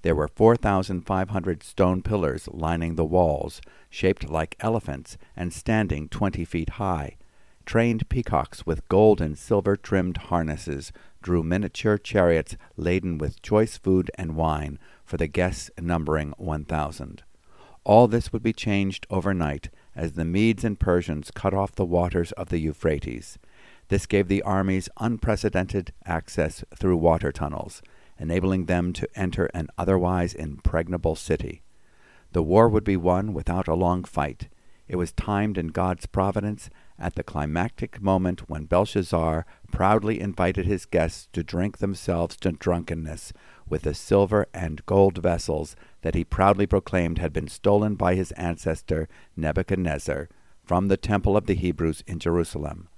There 0.00 0.14
were 0.14 0.28
4,500 0.28 1.62
stone 1.62 2.00
pillars 2.00 2.48
lining 2.50 2.94
the 2.94 3.04
walls, 3.04 3.60
shaped 3.90 4.30
like 4.30 4.56
elephants 4.60 5.18
and 5.36 5.52
standing 5.52 6.08
20 6.08 6.46
feet 6.46 6.70
high. 6.70 7.18
Trained 7.66 8.08
peacocks 8.08 8.66
with 8.66 8.88
gold 8.88 9.20
and 9.20 9.38
silver 9.38 9.76
trimmed 9.76 10.18
harnesses 10.18 10.92
drew 11.22 11.42
miniature 11.42 11.96
chariots 11.96 12.56
laden 12.76 13.16
with 13.16 13.40
choice 13.40 13.78
food 13.78 14.10
and 14.16 14.36
wine 14.36 14.78
for 15.04 15.16
the 15.16 15.26
guests 15.26 15.70
numbering 15.80 16.34
1,000. 16.36 17.22
All 17.82 18.06
this 18.06 18.32
would 18.32 18.42
be 18.42 18.52
changed 18.52 19.06
overnight 19.10 19.70
as 19.96 20.12
the 20.12 20.24
Medes 20.24 20.64
and 20.64 20.78
Persians 20.78 21.30
cut 21.30 21.54
off 21.54 21.74
the 21.74 21.84
waters 21.84 22.32
of 22.32 22.48
the 22.48 22.58
Euphrates. 22.58 23.38
This 23.88 24.06
gave 24.06 24.28
the 24.28 24.42
armies 24.42 24.88
unprecedented 24.98 25.92
access 26.04 26.64
through 26.74 26.96
water 26.98 27.32
tunnels, 27.32 27.82
enabling 28.18 28.66
them 28.66 28.92
to 28.94 29.08
enter 29.14 29.46
an 29.46 29.68
otherwise 29.76 30.34
impregnable 30.34 31.16
city. 31.16 31.62
The 32.32 32.42
war 32.42 32.68
would 32.68 32.84
be 32.84 32.96
won 32.96 33.32
without 33.32 33.68
a 33.68 33.74
long 33.74 34.04
fight. 34.04 34.48
It 34.86 34.96
was 34.96 35.12
timed 35.12 35.56
in 35.56 35.68
God's 35.68 36.06
providence 36.06 36.68
at 36.98 37.14
the 37.14 37.22
climactic 37.22 38.00
moment 38.00 38.48
when 38.48 38.66
Belshazzar 38.66 39.46
proudly 39.72 40.20
invited 40.20 40.66
his 40.66 40.84
guests 40.84 41.28
to 41.32 41.42
drink 41.42 41.78
themselves 41.78 42.36
to 42.36 42.52
drunkenness 42.52 43.32
with 43.68 43.82
the 43.82 43.94
silver 43.94 44.46
and 44.52 44.84
gold 44.86 45.18
vessels 45.18 45.74
that 46.02 46.14
he 46.14 46.24
proudly 46.24 46.66
proclaimed 46.66 47.18
had 47.18 47.32
been 47.32 47.48
stolen 47.48 47.94
by 47.94 48.14
his 48.14 48.32
ancestor 48.32 49.08
Nebuchadnezzar 49.36 50.28
from 50.64 50.88
the 50.88 50.96
temple 50.96 51.36
of 51.36 51.46
the 51.46 51.54
Hebrews 51.54 52.04
in 52.06 52.18
Jerusalem. 52.18 52.88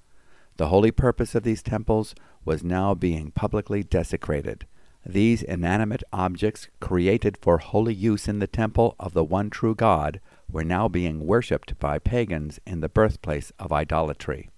The 0.56 0.68
holy 0.68 0.90
purpose 0.90 1.34
of 1.34 1.42
these 1.42 1.62
temples 1.62 2.14
was 2.44 2.64
now 2.64 2.94
being 2.94 3.30
publicly 3.30 3.82
desecrated. 3.82 4.66
These 5.04 5.42
inanimate 5.42 6.02
objects, 6.12 6.68
created 6.80 7.36
for 7.36 7.58
holy 7.58 7.94
use 7.94 8.26
in 8.26 8.40
the 8.40 8.46
temple 8.48 8.96
of 8.98 9.12
the 9.12 9.24
one 9.24 9.50
true 9.50 9.74
God, 9.74 10.20
were 10.50 10.64
now 10.64 10.88
being 10.88 11.26
worshipped 11.26 11.78
by 11.78 11.98
pagans 11.98 12.58
in 12.66 12.80
the 12.80 12.88
birthplace 12.88 13.52
of 13.58 13.72
idolatry. 13.72 14.48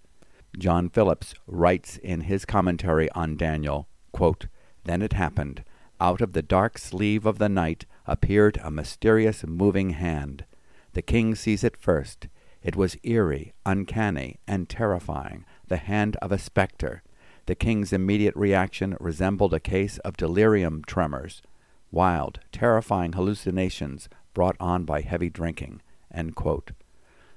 John 0.56 0.88
Phillips 0.88 1.34
writes 1.46 1.98
in 1.98 2.22
his 2.22 2.44
commentary 2.44 3.10
on 3.10 3.36
Daniel 3.36 3.88
quote, 4.12 4.46
Then 4.84 5.02
it 5.02 5.12
happened, 5.12 5.64
out 6.00 6.20
of 6.20 6.32
the 6.32 6.42
dark 6.42 6.78
sleeve 6.78 7.26
of 7.26 7.38
the 7.38 7.48
night 7.48 7.84
appeared 8.06 8.58
a 8.62 8.70
mysterious 8.70 9.44
moving 9.46 9.90
hand. 9.90 10.44
The 10.94 11.02
king 11.02 11.34
sees 11.34 11.64
it 11.64 11.76
first. 11.76 12.28
It 12.62 12.76
was 12.76 12.96
eerie, 13.02 13.52
uncanny, 13.66 14.40
and 14.46 14.68
terrifying, 14.68 15.44
the 15.66 15.76
hand 15.76 16.16
of 16.16 16.32
a 16.32 16.38
spectre. 16.38 17.02
The 17.46 17.54
king's 17.54 17.92
immediate 17.92 18.36
reaction 18.36 18.96
resembled 19.00 19.54
a 19.54 19.60
case 19.60 19.98
of 19.98 20.16
delirium 20.16 20.82
tremors, 20.86 21.42
wild, 21.90 22.40
terrifying 22.52 23.12
hallucinations 23.12 24.08
brought 24.38 24.56
on 24.60 24.84
by 24.84 25.00
heavy 25.00 25.28
drinking. 25.28 25.82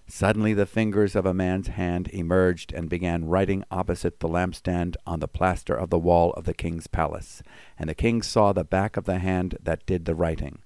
Suddenly 0.05 0.53
the 0.53 0.67
fingers 0.67 1.15
of 1.15 1.25
a 1.25 1.33
man's 1.33 1.69
hand 1.69 2.07
emerged 2.09 2.71
and 2.71 2.87
began 2.87 3.25
writing 3.25 3.63
opposite 3.71 4.19
the 4.19 4.27
lampstand 4.27 4.97
on 5.07 5.19
the 5.19 5.27
plaster 5.27 5.73
of 5.73 5.89
the 5.89 5.97
wall 5.97 6.31
of 6.33 6.43
the 6.43 6.53
king's 6.53 6.85
palace, 6.85 7.41
and 7.75 7.89
the 7.89 7.95
king 7.95 8.21
saw 8.21 8.53
the 8.53 8.63
back 8.63 8.97
of 8.97 9.05
the 9.05 9.17
hand 9.17 9.57
that 9.63 9.87
did 9.87 10.05
the 10.05 10.13
writing. 10.13 10.59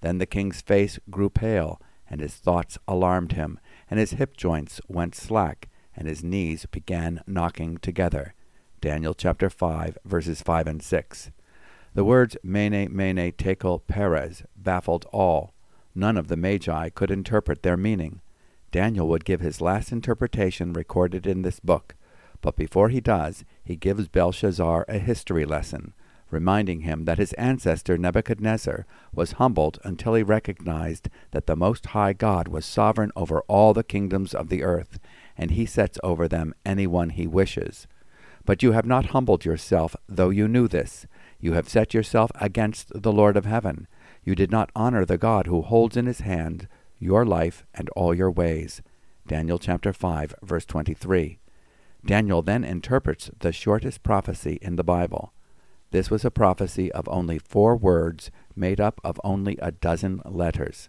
Then 0.00 0.18
the 0.18 0.26
king's 0.26 0.60
face 0.60 0.98
grew 1.08 1.30
pale, 1.30 1.80
and 2.10 2.20
his 2.20 2.34
thoughts 2.34 2.78
alarmed 2.88 3.34
him, 3.34 3.60
and 3.88 4.00
his 4.00 4.14
hip 4.14 4.36
joints 4.36 4.80
went 4.88 5.14
slack, 5.14 5.68
and 5.94 6.08
his 6.08 6.24
knees 6.24 6.66
began 6.66 7.22
knocking 7.28 7.76
together. 7.76 8.34
Daniel 8.80 9.14
chapter 9.14 9.48
5, 9.48 9.98
verses 10.04 10.42
5 10.42 10.66
and 10.66 10.82
6. 10.82 11.30
The 11.94 12.04
words 12.04 12.36
Mene, 12.42 12.88
Mene, 12.90 13.30
Tekel, 13.30 13.78
Peres 13.86 14.42
baffled 14.56 15.06
all. 15.12 15.52
None 15.98 16.18
of 16.18 16.28
the 16.28 16.36
Magi 16.36 16.90
could 16.90 17.10
interpret 17.10 17.62
their 17.62 17.78
meaning. 17.78 18.20
Daniel 18.70 19.08
would 19.08 19.24
give 19.24 19.40
his 19.40 19.62
last 19.62 19.90
interpretation 19.90 20.74
recorded 20.74 21.26
in 21.26 21.40
this 21.40 21.58
book, 21.58 21.94
but 22.42 22.54
before 22.54 22.90
he 22.90 23.00
does, 23.00 23.46
he 23.64 23.76
gives 23.76 24.06
Belshazzar 24.06 24.84
a 24.88 24.98
history 24.98 25.46
lesson, 25.46 25.94
reminding 26.30 26.80
him 26.80 27.06
that 27.06 27.16
his 27.16 27.32
ancestor 27.34 27.96
Nebuchadnezzar 27.96 28.84
was 29.14 29.32
humbled 29.32 29.78
until 29.84 30.12
he 30.12 30.22
recognized 30.22 31.08
that 31.30 31.46
the 31.46 31.56
Most 31.56 31.86
High 31.86 32.12
God 32.12 32.46
was 32.46 32.66
sovereign 32.66 33.10
over 33.16 33.40
all 33.48 33.72
the 33.72 33.82
kingdoms 33.82 34.34
of 34.34 34.50
the 34.50 34.62
earth, 34.62 34.98
and 35.34 35.52
he 35.52 35.64
sets 35.64 35.98
over 36.04 36.28
them 36.28 36.54
any 36.66 36.86
one 36.86 37.08
he 37.08 37.26
wishes. 37.26 37.86
But 38.44 38.62
you 38.62 38.72
have 38.72 38.86
not 38.86 39.06
humbled 39.06 39.46
yourself, 39.46 39.96
though 40.06 40.30
you 40.30 40.46
knew 40.46 40.68
this. 40.68 41.06
You 41.40 41.54
have 41.54 41.70
set 41.70 41.94
yourself 41.94 42.30
against 42.34 42.90
the 42.94 43.12
Lord 43.12 43.38
of 43.38 43.46
heaven. 43.46 43.88
You 44.26 44.34
did 44.34 44.50
not 44.50 44.72
honor 44.74 45.04
the 45.04 45.16
God 45.16 45.46
who 45.46 45.62
holds 45.62 45.96
in 45.96 46.06
his 46.06 46.18
hand 46.18 46.66
your 46.98 47.24
life 47.24 47.64
and 47.72 47.88
all 47.90 48.12
your 48.12 48.30
ways. 48.30 48.82
Daniel 49.28 49.56
chapter 49.56 49.92
5, 49.92 50.34
verse 50.42 50.64
23. 50.64 51.38
Daniel 52.04 52.42
then 52.42 52.64
interprets 52.64 53.30
the 53.38 53.52
shortest 53.52 54.02
prophecy 54.02 54.58
in 54.60 54.74
the 54.74 54.82
Bible. 54.82 55.32
This 55.92 56.10
was 56.10 56.24
a 56.24 56.32
prophecy 56.32 56.90
of 56.90 57.08
only 57.08 57.38
four 57.38 57.76
words 57.76 58.32
made 58.56 58.80
up 58.80 59.00
of 59.04 59.20
only 59.22 59.58
a 59.62 59.70
dozen 59.70 60.20
letters. 60.24 60.88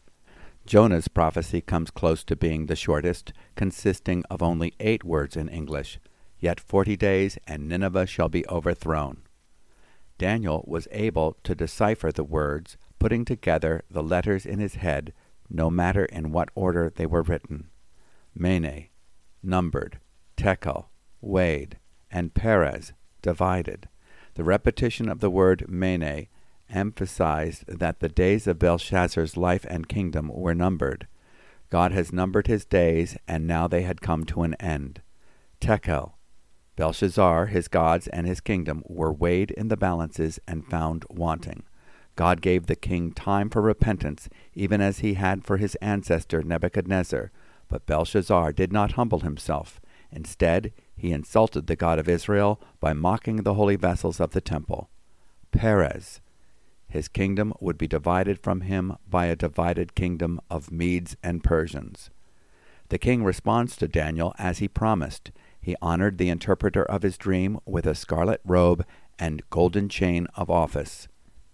Jonah's 0.65 1.07
prophecy 1.07 1.61
comes 1.61 1.91
close 1.91 2.23
to 2.23 2.35
being 2.35 2.65
the 2.65 2.75
shortest, 2.75 3.33
consisting 3.55 4.23
of 4.31 4.41
only 4.41 4.73
eight 4.79 5.03
words 5.03 5.37
in 5.37 5.47
English. 5.47 5.99
Yet 6.39 6.59
forty 6.59 6.97
days, 6.97 7.37
and 7.45 7.69
Nineveh 7.69 8.07
shall 8.07 8.29
be 8.29 8.47
overthrown. 8.47 9.19
Daniel 10.17 10.65
was 10.67 10.87
able 10.91 11.37
to 11.43 11.53
decipher 11.53 12.11
the 12.11 12.23
words, 12.23 12.77
putting 12.99 13.25
together 13.25 13.83
the 13.89 14.03
letters 14.03 14.45
in 14.45 14.59
his 14.59 14.75
head, 14.75 15.13
no 15.49 15.69
matter 15.69 16.05
in 16.05 16.31
what 16.31 16.49
order 16.55 16.91
they 16.95 17.05
were 17.05 17.21
written. 17.21 17.69
Mene, 18.35 18.89
numbered, 19.41 19.99
tekel, 20.35 20.89
weighed, 21.21 21.77
and 22.11 22.33
Peres, 22.33 22.93
divided. 23.21 23.87
The 24.35 24.43
repetition 24.43 25.09
of 25.09 25.19
the 25.19 25.29
word 25.29 25.65
Mene 25.67 26.27
emphasized 26.69 27.65
that 27.67 27.99
the 27.99 28.09
days 28.09 28.45
of 28.45 28.59
Belshazzar's 28.59 29.37
life 29.37 29.65
and 29.69 29.87
kingdom 29.87 30.29
were 30.33 30.53
numbered. 30.53 31.07
God 31.69 31.91
has 31.91 32.13
numbered 32.13 32.47
his 32.47 32.65
days, 32.65 33.17
and 33.27 33.47
now 33.47 33.67
they 33.67 33.81
had 33.81 34.01
come 34.01 34.23
to 34.25 34.43
an 34.43 34.53
end. 34.55 35.01
Tekel. 35.59 36.17
Belshazzar, 36.75 37.47
his 37.47 37.67
gods, 37.67 38.07
and 38.07 38.27
his 38.27 38.39
kingdom 38.39 38.83
were 38.85 39.11
weighed 39.11 39.51
in 39.51 39.67
the 39.67 39.77
balances 39.77 40.39
and 40.47 40.65
found 40.67 41.05
wanting. 41.09 41.63
God 42.17 42.41
gave 42.41 42.65
the 42.65 42.75
king 42.75 43.11
time 43.13 43.49
for 43.49 43.61
repentance, 43.61 44.27
even 44.53 44.81
as 44.81 44.99
he 44.99 45.13
had 45.13 45.45
for 45.45 45.57
his 45.57 45.75
ancestor 45.75 46.41
Nebuchadnezzar. 46.41 47.31
But 47.69 47.85
Belshazzar 47.85 48.51
did 48.53 48.73
not 48.73 48.93
humble 48.93 49.19
himself. 49.19 49.79
Instead, 50.11 50.73
he 50.95 51.11
insulted 51.11 51.67
the 51.67 51.75
God 51.75 51.99
of 51.99 52.09
Israel 52.09 52.59
by 52.79 52.93
mocking 52.93 53.37
the 53.37 53.53
holy 53.53 53.75
vessels 53.75 54.19
of 54.19 54.31
the 54.31 54.41
temple. 54.41 54.89
Peres. 55.51 56.19
His 56.89 57.07
kingdom 57.07 57.53
would 57.59 57.77
be 57.77 57.87
divided 57.87 58.39
from 58.39 58.61
him 58.61 58.97
by 59.07 59.27
a 59.27 59.35
divided 59.35 59.93
kingdom 59.93 60.41
of 60.49 60.71
Medes 60.71 61.15
and 61.21 61.43
Persians. 61.43 62.09
The 62.89 62.97
king 62.97 63.23
responds 63.23 63.75
to 63.77 63.87
Daniel 63.87 64.33
as 64.39 64.57
he 64.57 64.67
promised. 64.67 65.31
He 65.61 65.75
honored 65.81 66.17
the 66.17 66.29
interpreter 66.29 66.83
of 66.83 67.03
his 67.03 67.17
dream 67.17 67.59
with 67.65 67.85
a 67.85 67.93
scarlet 67.93 68.41
robe 68.43 68.85
and 69.19 69.47
golden 69.49 69.87
chain 69.89 70.27
of 70.35 70.49
office. 70.49 71.07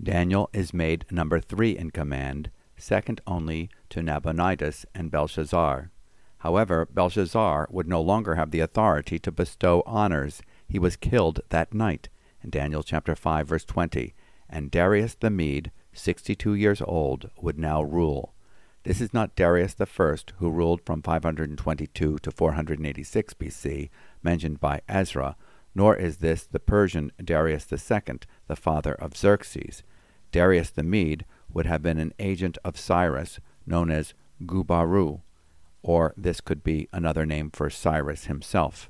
Daniel 0.03 0.49
is 0.51 0.73
made 0.73 1.05
number 1.09 1.39
three 1.39 1.77
in 1.77 1.91
command, 1.91 2.51
second 2.77 3.21
only 3.25 3.69
to 3.89 4.01
Nabonidus 4.01 4.85
and 4.93 5.09
Belshazzar. 5.09 5.91
However, 6.39 6.85
Belshazzar 6.85 7.67
would 7.71 7.87
no 7.87 8.01
longer 8.01 8.35
have 8.35 8.51
the 8.51 8.59
authority 8.59 9.17
to 9.19 9.31
bestow 9.31 9.81
honors. 9.85 10.41
He 10.67 10.77
was 10.77 10.97
killed 10.97 11.39
that 11.49 11.73
night 11.73 12.09
in 12.43 12.49
Daniel 12.49 12.83
chapter 12.83 13.15
5 13.15 13.47
verse 13.47 13.63
20 13.63 14.13
and 14.49 14.69
Darius 14.69 15.15
the 15.15 15.29
Mede, 15.29 15.71
sixty 15.93 16.35
two 16.35 16.53
years 16.53 16.81
old, 16.81 17.31
would 17.41 17.57
now 17.57 17.81
rule. 17.81 18.33
This 18.83 18.99
is 18.99 19.13
not 19.13 19.35
Darius 19.35 19.73
the 19.73 19.85
First, 19.85 20.33
who 20.37 20.51
ruled 20.51 20.81
from 20.85 21.01
522 21.01 22.17
to 22.17 22.31
486 22.31 23.33
BC, 23.33 23.89
mentioned 24.21 24.59
by 24.59 24.81
Ezra, 24.89 25.35
nor 25.73 25.95
is 25.95 26.17
this 26.17 26.43
the 26.43 26.59
Persian 26.59 27.11
Darius 27.23 27.65
the 27.65 27.77
Second, 27.77 28.27
the 28.47 28.55
father 28.55 28.93
of 28.93 29.17
Xerxes. 29.17 29.81
Darius 30.33 30.71
the 30.71 30.83
Mede 30.83 31.25
would 31.53 31.67
have 31.67 31.83
been 31.83 31.99
an 31.99 32.13
agent 32.19 32.57
of 32.65 32.77
Cyrus, 32.77 33.39
known 33.65 33.91
as 33.91 34.15
Gubaru, 34.41 35.21
or 35.83 36.13
this 36.17 36.41
could 36.41 36.63
be 36.63 36.89
another 36.91 37.25
name 37.25 37.51
for 37.51 37.69
Cyrus 37.69 38.25
himself. 38.25 38.89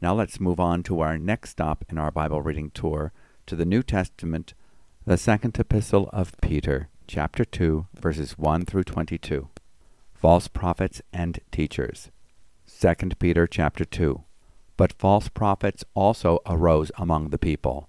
Now 0.00 0.14
let's 0.14 0.40
move 0.40 0.60
on 0.60 0.84
to 0.84 1.00
our 1.00 1.18
next 1.18 1.50
stop 1.50 1.84
in 1.90 1.98
our 1.98 2.12
Bible 2.12 2.40
reading 2.40 2.70
tour 2.70 3.12
to 3.46 3.56
the 3.56 3.66
New 3.66 3.82
Testament 3.82 4.54
the 5.04 5.16
second 5.16 5.58
epistle 5.58 6.08
of 6.12 6.40
Peter, 6.40 6.88
chapter 7.08 7.44
2, 7.44 7.88
verses 7.92 8.38
1 8.38 8.64
through 8.64 8.84
22. 8.84 9.48
False 10.14 10.46
prophets 10.46 11.02
and 11.12 11.40
teachers. 11.50 12.12
2 12.80 12.94
Peter 13.18 13.48
chapter 13.48 13.84
2. 13.84 14.22
But 14.76 14.92
false 14.92 15.28
prophets 15.28 15.84
also 15.94 16.38
arose 16.46 16.92
among 16.96 17.30
the 17.30 17.38
people, 17.38 17.88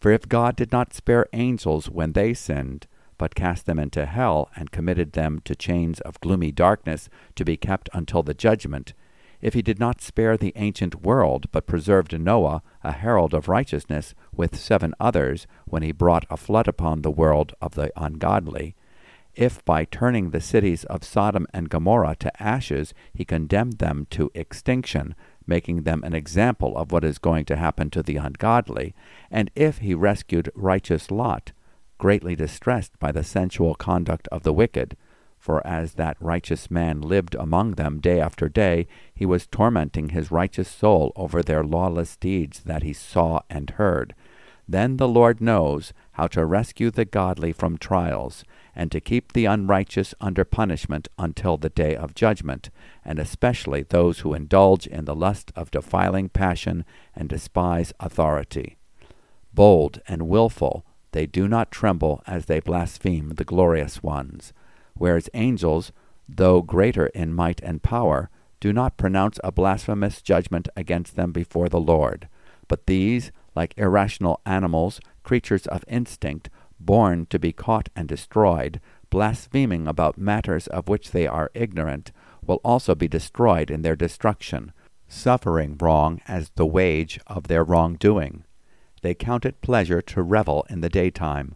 For 0.00 0.10
if 0.10 0.28
God 0.28 0.56
did 0.56 0.72
not 0.72 0.94
spare 0.94 1.26
angels 1.32 1.90
when 1.90 2.12
they 2.12 2.32
sinned, 2.32 2.86
but 3.18 3.34
cast 3.34 3.66
them 3.66 3.78
into 3.78 4.06
hell 4.06 4.48
and 4.56 4.70
committed 4.70 5.12
them 5.12 5.40
to 5.44 5.54
chains 5.54 6.00
of 6.00 6.20
gloomy 6.20 6.50
darkness 6.50 7.10
to 7.34 7.44
be 7.44 7.58
kept 7.58 7.90
until 7.92 8.22
the 8.22 8.32
judgment, 8.32 8.94
if 9.42 9.52
he 9.54 9.62
did 9.62 9.78
not 9.78 10.00
spare 10.00 10.36
the 10.36 10.52
ancient 10.56 11.02
world, 11.02 11.46
but 11.52 11.66
preserved 11.66 12.18
Noah, 12.18 12.62
a 12.82 12.92
herald 12.92 13.34
of 13.34 13.48
righteousness, 13.48 14.14
with 14.34 14.58
seven 14.58 14.94
others, 14.98 15.46
when 15.66 15.82
he 15.82 15.92
brought 15.92 16.26
a 16.30 16.36
flood 16.36 16.68
upon 16.68 17.02
the 17.02 17.10
world 17.10 17.54
of 17.60 17.74
the 17.74 17.92
ungodly, 17.96 18.74
if 19.34 19.64
by 19.64 19.84
turning 19.84 20.30
the 20.30 20.40
cities 20.40 20.84
of 20.84 21.04
Sodom 21.04 21.46
and 21.54 21.70
Gomorrah 21.70 22.16
to 22.16 22.42
ashes 22.42 22.92
he 23.14 23.24
condemned 23.24 23.78
them 23.78 24.06
to 24.10 24.30
extinction, 24.34 25.14
making 25.46 25.82
them 25.82 26.02
an 26.04 26.14
example 26.14 26.76
of 26.76 26.92
what 26.92 27.04
is 27.04 27.18
going 27.18 27.44
to 27.46 27.56
happen 27.56 27.90
to 27.90 28.02
the 28.02 28.16
ungodly, 28.16 28.94
and 29.30 29.50
if 29.54 29.78
he 29.78 29.94
rescued 29.94 30.50
righteous 30.54 31.10
Lot, 31.10 31.52
greatly 31.98 32.34
distressed 32.34 32.98
by 32.98 33.12
the 33.12 33.24
sensual 33.24 33.74
conduct 33.74 34.28
of 34.28 34.42
the 34.42 34.52
wicked, 34.52 34.96
for 35.38 35.66
as 35.66 35.94
that 35.94 36.16
righteous 36.20 36.70
man 36.70 37.00
lived 37.00 37.34
among 37.34 37.72
them 37.72 37.98
day 37.98 38.20
after 38.20 38.48
day, 38.48 38.86
he 39.14 39.24
was 39.24 39.46
tormenting 39.46 40.10
his 40.10 40.30
righteous 40.30 40.68
soul 40.68 41.12
over 41.16 41.42
their 41.42 41.64
lawless 41.64 42.16
deeds 42.16 42.60
that 42.60 42.82
he 42.82 42.92
saw 42.92 43.40
and 43.48 43.70
heard. 43.70 44.14
Then 44.68 44.98
the 44.98 45.08
Lord 45.08 45.40
knows 45.40 45.92
how 46.12 46.26
to 46.28 46.44
rescue 46.44 46.90
the 46.90 47.06
godly 47.06 47.52
from 47.52 47.78
trials, 47.78 48.44
and 48.74 48.92
to 48.92 49.00
keep 49.00 49.32
the 49.32 49.44
unrighteous 49.44 50.14
under 50.20 50.44
punishment 50.44 51.08
until 51.18 51.56
the 51.56 51.70
day 51.70 51.96
of 51.96 52.14
judgment, 52.14 52.70
and 53.04 53.18
especially 53.18 53.82
those 53.82 54.20
who 54.20 54.34
indulge 54.34 54.86
in 54.86 55.04
the 55.04 55.14
lust 55.14 55.52
of 55.56 55.70
defiling 55.70 56.28
passion 56.28 56.84
and 57.14 57.28
despise 57.28 57.92
authority. 58.00 58.76
Bold 59.52 60.00
and 60.06 60.28
wilful, 60.28 60.84
they 61.12 61.26
do 61.26 61.48
not 61.48 61.70
tremble 61.70 62.22
as 62.26 62.46
they 62.46 62.60
blaspheme 62.60 63.30
the 63.30 63.44
glorious 63.44 64.02
ones 64.02 64.52
whereas 65.00 65.30
angels, 65.32 65.92
though 66.28 66.60
greater 66.60 67.06
in 67.06 67.32
might 67.32 67.58
and 67.62 67.82
power, 67.82 68.28
do 68.60 68.70
not 68.70 68.98
pronounce 68.98 69.40
a 69.42 69.50
blasphemous 69.50 70.20
judgment 70.20 70.68
against 70.76 71.16
them 71.16 71.32
before 71.32 71.70
the 71.70 71.80
Lord. 71.80 72.28
But 72.68 72.86
these, 72.86 73.32
like 73.56 73.72
irrational 73.78 74.42
animals, 74.44 75.00
creatures 75.22 75.66
of 75.68 75.84
instinct, 75.88 76.50
born 76.80 77.26
to 77.26 77.38
be 77.38 77.52
caught 77.52 77.88
and 77.94 78.08
destroyed, 78.08 78.80
blaspheming 79.10 79.86
about 79.86 80.18
matters 80.18 80.66
of 80.68 80.88
which 80.88 81.10
they 81.10 81.26
are 81.26 81.50
ignorant, 81.54 82.10
will 82.44 82.60
also 82.64 82.94
be 82.94 83.08
destroyed 83.08 83.70
in 83.70 83.82
their 83.82 83.96
destruction, 83.96 84.72
suffering 85.06 85.76
wrong 85.80 86.20
as 86.26 86.50
the 86.56 86.66
wage 86.66 87.20
of 87.26 87.48
their 87.48 87.62
wrongdoing. 87.62 88.44
They 89.02 89.14
count 89.14 89.44
it 89.44 89.60
pleasure 89.60 90.02
to 90.02 90.22
revel 90.22 90.66
in 90.68 90.80
the 90.80 90.88
daytime. 90.88 91.54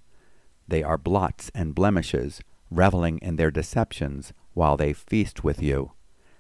They 0.67 0.83
are 0.83 0.99
blots 0.99 1.51
and 1.55 1.75
blemishes, 1.75 2.41
reveling 2.71 3.19
in 3.19 3.37
their 3.37 3.51
deceptions 3.51 4.33
while 4.55 4.77
they 4.77 4.93
feast 4.93 5.45
with 5.45 5.63
you. 5.63 5.93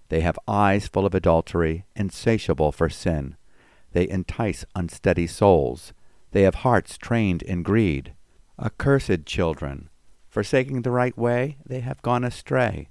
They 0.08 0.20
have 0.20 0.38
eyes 0.46 0.88
full 0.88 1.06
of 1.06 1.14
adultery, 1.14 1.84
insatiable 1.94 2.72
for 2.72 2.88
sin. 2.88 3.36
They 3.92 4.08
entice 4.08 4.64
unsteady 4.74 5.26
souls. 5.26 5.92
They 6.32 6.42
have 6.42 6.56
hearts 6.56 6.98
trained 6.98 7.42
in 7.42 7.62
greed. 7.62 8.13
Accursed 8.56 9.26
children, 9.26 9.88
forsaking 10.28 10.82
the 10.82 10.92
right 10.92 11.16
way, 11.18 11.56
they 11.66 11.80
have 11.80 12.00
gone 12.02 12.22
astray. 12.22 12.88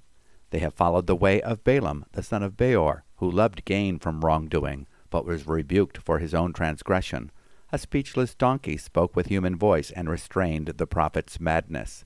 They 0.50 0.58
have 0.58 0.74
followed 0.74 1.06
the 1.06 1.16
way 1.16 1.40
of 1.40 1.64
Balaam, 1.64 2.04
the 2.12 2.22
son 2.22 2.42
of 2.42 2.56
Beor, 2.56 3.04
who 3.16 3.30
loved 3.30 3.64
gain 3.64 3.98
from 3.98 4.20
wrongdoing, 4.20 4.86
but 5.08 5.24
was 5.24 5.46
rebuked 5.46 5.96
for 5.96 6.18
his 6.18 6.34
own 6.34 6.52
transgression. 6.52 7.30
A 7.72 7.78
speechless 7.78 8.34
donkey 8.34 8.76
spoke 8.76 9.16
with 9.16 9.28
human 9.28 9.56
voice 9.56 9.90
and 9.90 10.08
restrained 10.08 10.66
the 10.66 10.86
prophet's 10.86 11.40
madness. 11.40 12.04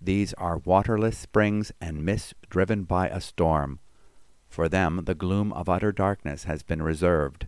These 0.00 0.34
are 0.34 0.58
waterless 0.58 1.16
springs 1.16 1.70
and 1.80 2.04
mists 2.04 2.34
driven 2.50 2.82
by 2.82 3.08
a 3.08 3.20
storm. 3.20 3.78
For 4.48 4.68
them 4.68 5.02
the 5.04 5.14
gloom 5.14 5.52
of 5.52 5.68
utter 5.68 5.92
darkness 5.92 6.44
has 6.44 6.64
been 6.64 6.82
reserved. 6.82 7.46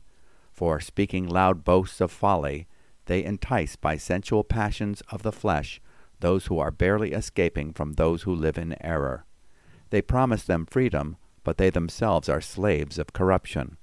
For 0.53 0.79
speaking 0.79 1.27
loud 1.27 1.65
boasts 1.65 2.01
of 2.01 2.13
folly, 2.13 2.69
they 3.07 3.25
entice 3.25 3.77
by 3.77 3.97
sensual 3.97 4.45
passions 4.45 5.03
of 5.11 5.23
the 5.23 5.33
flesh 5.33 5.81
those 6.21 6.47
who 6.47 6.59
are 6.59 6.71
barely 6.71 7.13
escaping 7.13 7.73
from 7.73 7.93
those 7.93 8.23
who 8.23 8.35
live 8.35 8.57
in 8.57 8.77
error. 8.83 9.27
They 9.91 10.01
promise 10.01 10.45
them 10.45 10.67
freedom, 10.67 11.17
but 11.43 11.59
they 11.59 11.71
themselves 11.71 12.29
are 12.29 12.41
slaves 12.41 12.99
of 12.99 13.13
corruption. 13.13 13.77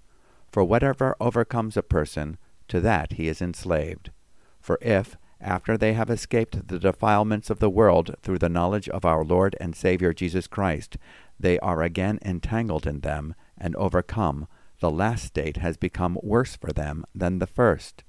For 0.52 0.64
whatever 0.64 1.16
overcomes 1.20 1.78
a 1.78 1.84
person, 1.84 2.38
to 2.68 2.82
that 2.82 3.14
he 3.14 3.28
is 3.28 3.42
enslaved. 3.42 4.12
For 4.60 4.80
if, 4.82 5.18
after 5.40 5.78
they 5.78 5.94
have 5.94 6.10
escaped 6.10 6.68
the 6.68 6.80
defilements 6.80 7.50
of 7.50 7.60
the 7.60 7.70
world 7.70 8.16
through 8.22 8.40
the 8.40 8.50
knowledge 8.50 8.90
of 8.90 9.06
our 9.06 9.24
Lord 9.24 9.56
and 9.60 9.76
Saviour 9.76 10.14
Jesus 10.14 10.48
Christ, 10.48 10.98
they 11.40 11.60
are 11.60 11.82
again 11.82 12.20
entangled 12.24 12.86
in 12.86 13.02
them 13.02 13.36
and 13.58 13.76
overcome, 13.76 14.48
the 14.80 14.92
last 14.92 15.26
state 15.26 15.58
has 15.58 15.78
become 15.78 16.18
worse 16.24 16.56
for 16.56 16.72
them 16.72 17.06
than 17.14 17.40
the 17.40 17.48
first. 17.48 18.04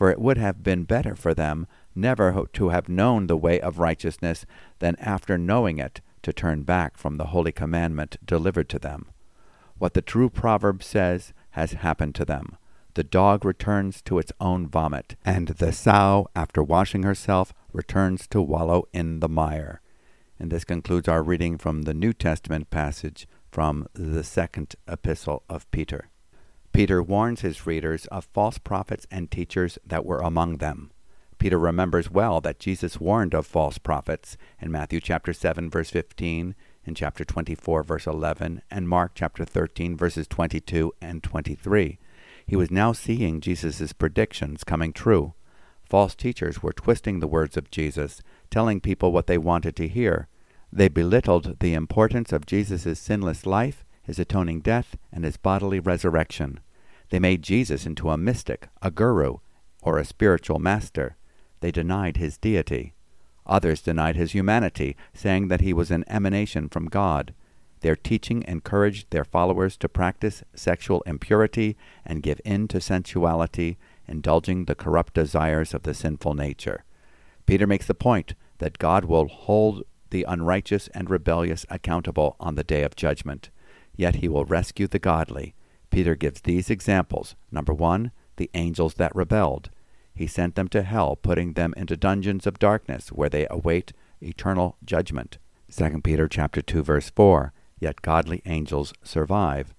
For 0.00 0.10
it 0.10 0.18
would 0.18 0.38
have 0.38 0.62
been 0.62 0.84
better 0.84 1.14
for 1.14 1.34
them 1.34 1.66
never 1.94 2.46
to 2.54 2.68
have 2.70 2.88
known 2.88 3.26
the 3.26 3.36
way 3.36 3.60
of 3.60 3.78
righteousness 3.78 4.46
than 4.78 4.96
after 4.98 5.36
knowing 5.36 5.76
it 5.76 6.00
to 6.22 6.32
turn 6.32 6.62
back 6.62 6.96
from 6.96 7.18
the 7.18 7.26
holy 7.26 7.52
commandment 7.52 8.16
delivered 8.24 8.70
to 8.70 8.78
them. 8.78 9.10
What 9.76 9.92
the 9.92 10.00
true 10.00 10.30
proverb 10.30 10.82
says 10.82 11.34
has 11.50 11.72
happened 11.72 12.14
to 12.14 12.24
them. 12.24 12.56
The 12.94 13.04
dog 13.04 13.44
returns 13.44 14.00
to 14.06 14.18
its 14.18 14.32
own 14.40 14.68
vomit, 14.68 15.16
and 15.22 15.48
the 15.48 15.70
sow, 15.70 16.28
after 16.34 16.62
washing 16.62 17.02
herself, 17.02 17.52
returns 17.70 18.26
to 18.28 18.40
wallow 18.40 18.88
in 18.94 19.20
the 19.20 19.28
mire. 19.28 19.82
And 20.38 20.50
this 20.50 20.64
concludes 20.64 21.08
our 21.08 21.22
reading 21.22 21.58
from 21.58 21.82
the 21.82 21.92
New 21.92 22.14
Testament 22.14 22.70
passage 22.70 23.28
from 23.52 23.86
the 23.92 24.24
second 24.24 24.76
epistle 24.88 25.42
of 25.50 25.70
Peter. 25.70 26.08
Peter 26.72 27.02
warns 27.02 27.40
his 27.40 27.66
readers 27.66 28.06
of 28.06 28.28
false 28.32 28.58
prophets 28.58 29.06
and 29.10 29.30
teachers 29.30 29.78
that 29.84 30.04
were 30.04 30.20
among 30.20 30.58
them. 30.58 30.90
Peter 31.38 31.58
remembers 31.58 32.10
well 32.10 32.40
that 32.40 32.60
Jesus 32.60 33.00
warned 33.00 33.34
of 33.34 33.46
false 33.46 33.78
prophets 33.78 34.36
in 34.60 34.70
Matthew 34.70 35.00
chapter 35.00 35.32
7 35.32 35.70
verse 35.70 35.90
15, 35.90 36.54
in 36.84 36.94
chapter 36.94 37.24
24 37.24 37.82
verse 37.82 38.06
11, 38.06 38.62
and 38.70 38.88
Mark 38.88 39.12
chapter 39.14 39.44
13 39.44 39.96
verses 39.96 40.26
22 40.28 40.92
and 41.00 41.22
23. 41.22 41.98
He 42.46 42.56
was 42.56 42.70
now 42.70 42.92
seeing 42.92 43.40
Jesus' 43.40 43.92
predictions 43.92 44.64
coming 44.64 44.92
true. 44.92 45.34
False 45.82 46.14
teachers 46.14 46.62
were 46.62 46.72
twisting 46.72 47.20
the 47.20 47.26
words 47.26 47.56
of 47.56 47.70
Jesus, 47.70 48.22
telling 48.50 48.80
people 48.80 49.12
what 49.12 49.26
they 49.26 49.38
wanted 49.38 49.74
to 49.76 49.88
hear. 49.88 50.28
They 50.72 50.88
belittled 50.88 51.58
the 51.60 51.74
importance 51.74 52.32
of 52.32 52.46
Jesus' 52.46 52.98
sinless 52.98 53.46
life, 53.46 53.84
his 54.10 54.18
atoning 54.18 54.58
death, 54.58 54.96
and 55.12 55.24
his 55.24 55.36
bodily 55.36 55.78
resurrection. 55.78 56.58
They 57.10 57.20
made 57.20 57.44
Jesus 57.44 57.86
into 57.86 58.10
a 58.10 58.16
mystic, 58.16 58.66
a 58.82 58.90
guru, 58.90 59.36
or 59.82 59.98
a 59.98 60.04
spiritual 60.04 60.58
master. 60.58 61.16
They 61.60 61.70
denied 61.70 62.16
his 62.16 62.36
deity. 62.36 62.92
Others 63.46 63.82
denied 63.82 64.16
his 64.16 64.32
humanity, 64.32 64.96
saying 65.14 65.46
that 65.46 65.60
he 65.60 65.72
was 65.72 65.92
an 65.92 66.02
emanation 66.08 66.68
from 66.68 66.86
God. 66.86 67.34
Their 67.82 67.94
teaching 67.94 68.42
encouraged 68.48 69.10
their 69.10 69.24
followers 69.24 69.76
to 69.76 69.88
practice 69.88 70.42
sexual 70.56 71.02
impurity 71.02 71.76
and 72.04 72.20
give 72.20 72.40
in 72.44 72.66
to 72.66 72.80
sensuality, 72.80 73.78
indulging 74.08 74.64
the 74.64 74.74
corrupt 74.74 75.14
desires 75.14 75.72
of 75.72 75.84
the 75.84 75.94
sinful 75.94 76.34
nature. 76.34 76.82
Peter 77.46 77.68
makes 77.68 77.86
the 77.86 77.94
point 77.94 78.34
that 78.58 78.78
God 78.78 79.04
will 79.04 79.28
hold 79.28 79.84
the 80.10 80.24
unrighteous 80.24 80.88
and 80.88 81.08
rebellious 81.08 81.64
accountable 81.70 82.34
on 82.40 82.56
the 82.56 82.64
day 82.64 82.82
of 82.82 82.96
judgment, 82.96 83.50
yet 84.00 84.16
he 84.16 84.28
will 84.28 84.46
rescue 84.46 84.86
the 84.86 84.98
godly. 84.98 85.54
Peter 85.90 86.14
gives 86.14 86.40
these 86.40 86.70
examples. 86.70 87.36
Number 87.52 87.74
one, 87.74 88.12
the 88.36 88.50
angels 88.54 88.94
that 88.94 89.14
rebelled. 89.14 89.68
He 90.14 90.26
sent 90.26 90.54
them 90.54 90.68
to 90.68 90.82
hell, 90.82 91.16
putting 91.16 91.52
them 91.52 91.74
into 91.76 91.98
dungeons 91.98 92.46
of 92.46 92.58
darkness 92.58 93.12
where 93.12 93.28
they 93.28 93.46
await 93.50 93.92
eternal 94.22 94.78
judgment. 94.86 95.36
2 95.70 96.00
Peter 96.00 96.28
chapter 96.28 96.62
2 96.62 96.82
verse 96.82 97.10
4. 97.10 97.52
Yet 97.78 98.00
godly 98.00 98.40
angels 98.46 98.94
survive. 99.02 99.74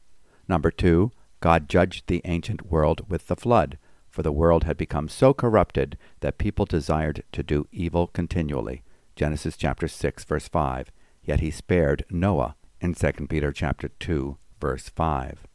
Number 0.47 0.69
2. 0.69 1.11
God 1.39 1.67
judged 1.67 2.05
the 2.05 2.21
ancient 2.25 2.67
world 2.67 3.09
with 3.09 3.25
the 3.25 3.35
flood, 3.35 3.79
for 4.07 4.21
the 4.21 4.31
world 4.31 4.65
had 4.65 4.77
become 4.77 5.09
so 5.09 5.33
corrupted 5.33 5.97
that 6.19 6.37
people 6.37 6.65
desired 6.65 7.23
to 7.31 7.41
do 7.41 7.67
evil 7.71 8.05
continually. 8.05 8.83
Genesis 9.15 9.57
chapter 9.57 9.87
6 9.87 10.23
verse 10.25 10.47
5. 10.47 10.91
Yet 11.23 11.39
he 11.39 11.49
spared 11.49 12.05
Noah 12.11 12.55
in 12.81 12.95
2 12.95 13.11
Peter 13.29 13.51
chapter 13.51 13.89
2 13.99 14.37
verse 14.59 14.89
5. 14.89 15.45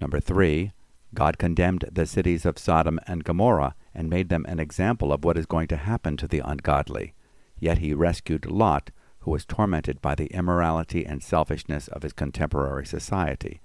Number 0.00 0.20
3. 0.20 0.72
God 1.14 1.38
condemned 1.38 1.86
the 1.90 2.04
cities 2.04 2.44
of 2.44 2.58
Sodom 2.58 3.00
and 3.06 3.24
Gomorrah 3.24 3.74
and 3.94 4.10
made 4.10 4.28
them 4.28 4.44
an 4.46 4.60
example 4.60 5.12
of 5.12 5.24
what 5.24 5.38
is 5.38 5.46
going 5.46 5.66
to 5.68 5.76
happen 5.76 6.18
to 6.18 6.28
the 6.28 6.40
ungodly. 6.40 7.14
Yet 7.58 7.78
he 7.78 7.94
rescued 7.94 8.50
Lot, 8.50 8.90
who 9.20 9.30
was 9.30 9.46
tormented 9.46 10.02
by 10.02 10.14
the 10.14 10.26
immorality 10.26 11.06
and 11.06 11.22
selfishness 11.22 11.88
of 11.88 12.02
his 12.02 12.12
contemporary 12.12 12.84
society, 12.84 13.62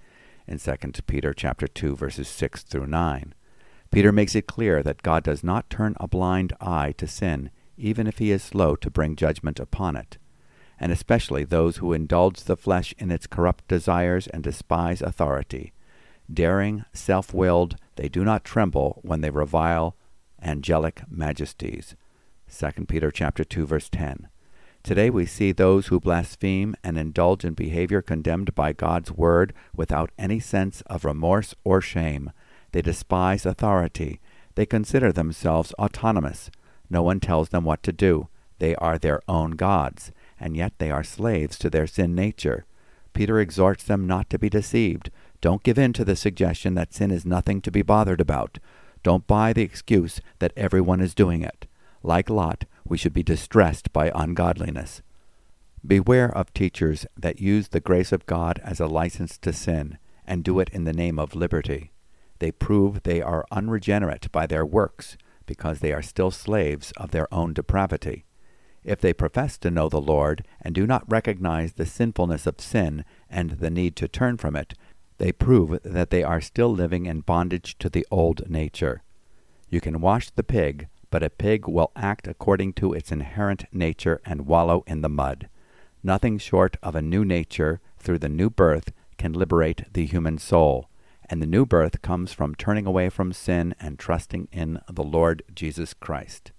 in 0.47 0.57
2 0.57 0.75
Peter 1.07 1.33
chapter 1.33 1.67
2 1.67 1.97
verses 1.97 2.29
6 2.29 2.63
through 2.63 2.87
9. 2.87 3.33
Peter 3.91 4.13
makes 4.13 4.33
it 4.33 4.47
clear 4.47 4.81
that 4.81 5.03
God 5.03 5.23
does 5.23 5.43
not 5.43 5.69
turn 5.69 5.95
a 5.99 6.07
blind 6.07 6.53
eye 6.61 6.93
to 6.97 7.05
sin, 7.05 7.51
even 7.75 8.07
if 8.07 8.19
he 8.19 8.31
is 8.31 8.41
slow 8.41 8.77
to 8.77 8.89
bring 8.89 9.17
judgment 9.17 9.59
upon 9.59 9.97
it, 9.97 10.17
and 10.81 10.91
especially 10.91 11.43
those 11.43 11.77
who 11.77 11.93
indulge 11.93 12.43
the 12.43 12.57
flesh 12.57 12.93
in 12.97 13.11
its 13.11 13.27
corrupt 13.27 13.67
desires 13.67 14.25
and 14.25 14.43
despise 14.43 14.99
authority. 14.99 15.71
Daring, 16.33 16.83
self-willed, 16.91 17.75
they 17.97 18.09
do 18.09 18.23
not 18.23 18.43
tremble 18.43 18.99
when 19.03 19.21
they 19.21 19.29
revile 19.29 19.95
angelic 20.41 21.03
majesties. 21.07 21.95
2 22.51 22.85
Peter 22.87 23.11
chapter 23.11 23.43
2 23.43 23.67
verse 23.67 23.89
10. 23.89 24.27
Today 24.81 25.11
we 25.11 25.27
see 25.27 25.51
those 25.51 25.87
who 25.87 25.99
blaspheme 25.99 26.75
and 26.83 26.97
indulge 26.97 27.45
in 27.45 27.53
behavior 27.53 28.01
condemned 28.01 28.55
by 28.55 28.73
God's 28.73 29.11
word 29.11 29.53
without 29.75 30.09
any 30.17 30.39
sense 30.39 30.81
of 30.87 31.05
remorse 31.05 31.53
or 31.63 31.79
shame. 31.79 32.31
They 32.71 32.81
despise 32.81 33.45
authority. 33.45 34.19
They 34.55 34.65
consider 34.65 35.11
themselves 35.11 35.73
autonomous. 35.73 36.49
No 36.89 37.03
one 37.03 37.19
tells 37.19 37.49
them 37.49 37.65
what 37.65 37.83
to 37.83 37.91
do. 37.91 38.29
They 38.57 38.75
are 38.75 38.97
their 38.97 39.21
own 39.27 39.51
gods, 39.51 40.11
and 40.41 40.57
yet 40.57 40.73
they 40.79 40.91
are 40.91 41.03
slaves 41.03 41.57
to 41.59 41.69
their 41.69 41.87
sin 41.87 42.15
nature. 42.15 42.65
Peter 43.13 43.39
exhorts 43.39 43.83
them 43.83 44.07
not 44.07 44.29
to 44.29 44.39
be 44.39 44.49
deceived. 44.49 45.11
Don't 45.39 45.63
give 45.63 45.77
in 45.77 45.93
to 45.93 46.03
the 46.03 46.15
suggestion 46.15 46.73
that 46.73 46.93
sin 46.93 47.11
is 47.11 47.25
nothing 47.25 47.61
to 47.61 47.71
be 47.71 47.81
bothered 47.81 48.19
about. 48.19 48.59
Don't 49.03 49.27
buy 49.27 49.53
the 49.53 49.63
excuse 49.63 50.19
that 50.39 50.53
everyone 50.57 50.99
is 50.99 51.15
doing 51.15 51.41
it. 51.41 51.67
Like 52.03 52.29
Lot, 52.29 52.65
we 52.85 52.97
should 52.97 53.13
be 53.13 53.23
distressed 53.23 53.93
by 53.93 54.11
ungodliness. 54.13 55.01
Beware 55.85 56.35
of 56.35 56.53
teachers 56.53 57.05
that 57.17 57.39
use 57.39 57.69
the 57.69 57.79
grace 57.79 58.11
of 58.11 58.25
God 58.25 58.59
as 58.63 58.79
a 58.79 58.87
license 58.87 59.37
to 59.39 59.53
sin, 59.53 59.97
and 60.25 60.43
do 60.43 60.59
it 60.59 60.69
in 60.69 60.83
the 60.83 60.93
name 60.93 61.17
of 61.17 61.35
liberty. 61.35 61.91
They 62.39 62.51
prove 62.51 63.03
they 63.03 63.21
are 63.21 63.45
unregenerate 63.51 64.31
by 64.31 64.47
their 64.47 64.65
works, 64.65 65.17
because 65.45 65.79
they 65.79 65.91
are 65.91 66.01
still 66.01 66.31
slaves 66.31 66.91
of 66.97 67.11
their 67.11 67.31
own 67.33 67.53
depravity. 67.53 68.25
If 68.83 68.99
they 68.99 69.13
profess 69.13 69.57
to 69.59 69.71
know 69.71 69.89
the 69.89 70.01
Lord, 70.01 70.45
and 70.61 70.73
do 70.73 70.87
not 70.87 71.09
recognize 71.11 71.73
the 71.73 71.85
sinfulness 71.85 72.47
of 72.47 72.59
sin 72.59 73.05
and 73.29 73.51
the 73.51 73.69
need 73.69 73.95
to 73.97 74.07
turn 74.07 74.37
from 74.37 74.55
it, 74.55 74.73
they 75.19 75.31
prove 75.31 75.79
that 75.83 76.09
they 76.09 76.23
are 76.23 76.41
still 76.41 76.73
living 76.73 77.05
in 77.05 77.21
bondage 77.21 77.77
to 77.77 77.89
the 77.89 78.07
old 78.09 78.49
nature. 78.49 79.03
You 79.69 79.79
can 79.79 80.01
wash 80.01 80.31
the 80.31 80.43
pig, 80.43 80.87
but 81.11 81.21
a 81.21 81.29
pig 81.29 81.67
will 81.67 81.91
act 81.95 82.27
according 82.27 82.73
to 82.73 82.93
its 82.93 83.11
inherent 83.11 83.65
nature 83.71 84.19
and 84.25 84.47
wallow 84.47 84.83
in 84.87 85.01
the 85.01 85.09
mud. 85.09 85.47
Nothing 86.01 86.39
short 86.39 86.77
of 86.81 86.95
a 86.95 87.01
new 87.01 87.23
nature 87.23 87.79
through 87.99 88.17
the 88.17 88.29
new 88.29 88.49
birth 88.49 88.91
can 89.19 89.33
liberate 89.33 89.93
the 89.93 90.07
human 90.07 90.39
soul, 90.39 90.89
and 91.29 91.41
the 91.41 91.47
new 91.47 91.65
birth 91.65 92.01
comes 92.01 92.33
from 92.33 92.55
turning 92.55 92.87
away 92.87 93.09
from 93.09 93.31
sin 93.31 93.75
and 93.79 93.99
trusting 93.99 94.47
in 94.51 94.81
the 94.89 95.03
Lord 95.03 95.43
Jesus 95.53 95.93
Christ. 95.93 96.51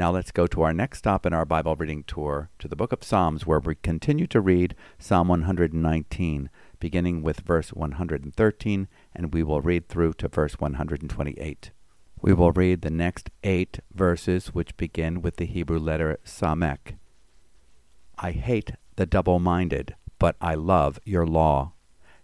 Now 0.00 0.10
let's 0.10 0.30
go 0.30 0.46
to 0.46 0.62
our 0.62 0.72
next 0.72 1.00
stop 1.00 1.26
in 1.26 1.34
our 1.34 1.44
Bible 1.44 1.76
reading 1.76 2.04
tour 2.04 2.48
to 2.58 2.68
the 2.68 2.74
book 2.74 2.90
of 2.90 3.04
Psalms, 3.04 3.44
where 3.44 3.58
we 3.58 3.74
continue 3.74 4.26
to 4.28 4.40
read 4.40 4.74
Psalm 4.98 5.28
119 5.28 6.48
beginning 6.78 7.22
with 7.22 7.40
verse 7.40 7.74
113, 7.74 8.88
and 9.14 9.34
we 9.34 9.42
will 9.42 9.60
read 9.60 9.88
through 9.88 10.14
to 10.14 10.28
verse 10.28 10.54
128. 10.54 11.70
We 12.22 12.32
will 12.32 12.50
read 12.50 12.80
the 12.80 12.88
next 12.88 13.28
eight 13.44 13.80
verses, 13.92 14.54
which 14.54 14.74
begin 14.78 15.20
with 15.20 15.36
the 15.36 15.44
Hebrew 15.44 15.78
letter 15.78 16.18
Samek. 16.24 16.96
I 18.16 18.30
hate 18.30 18.70
the 18.96 19.04
double 19.04 19.38
minded, 19.38 19.96
but 20.18 20.34
I 20.40 20.54
love 20.54 20.98
your 21.04 21.26
law. 21.26 21.74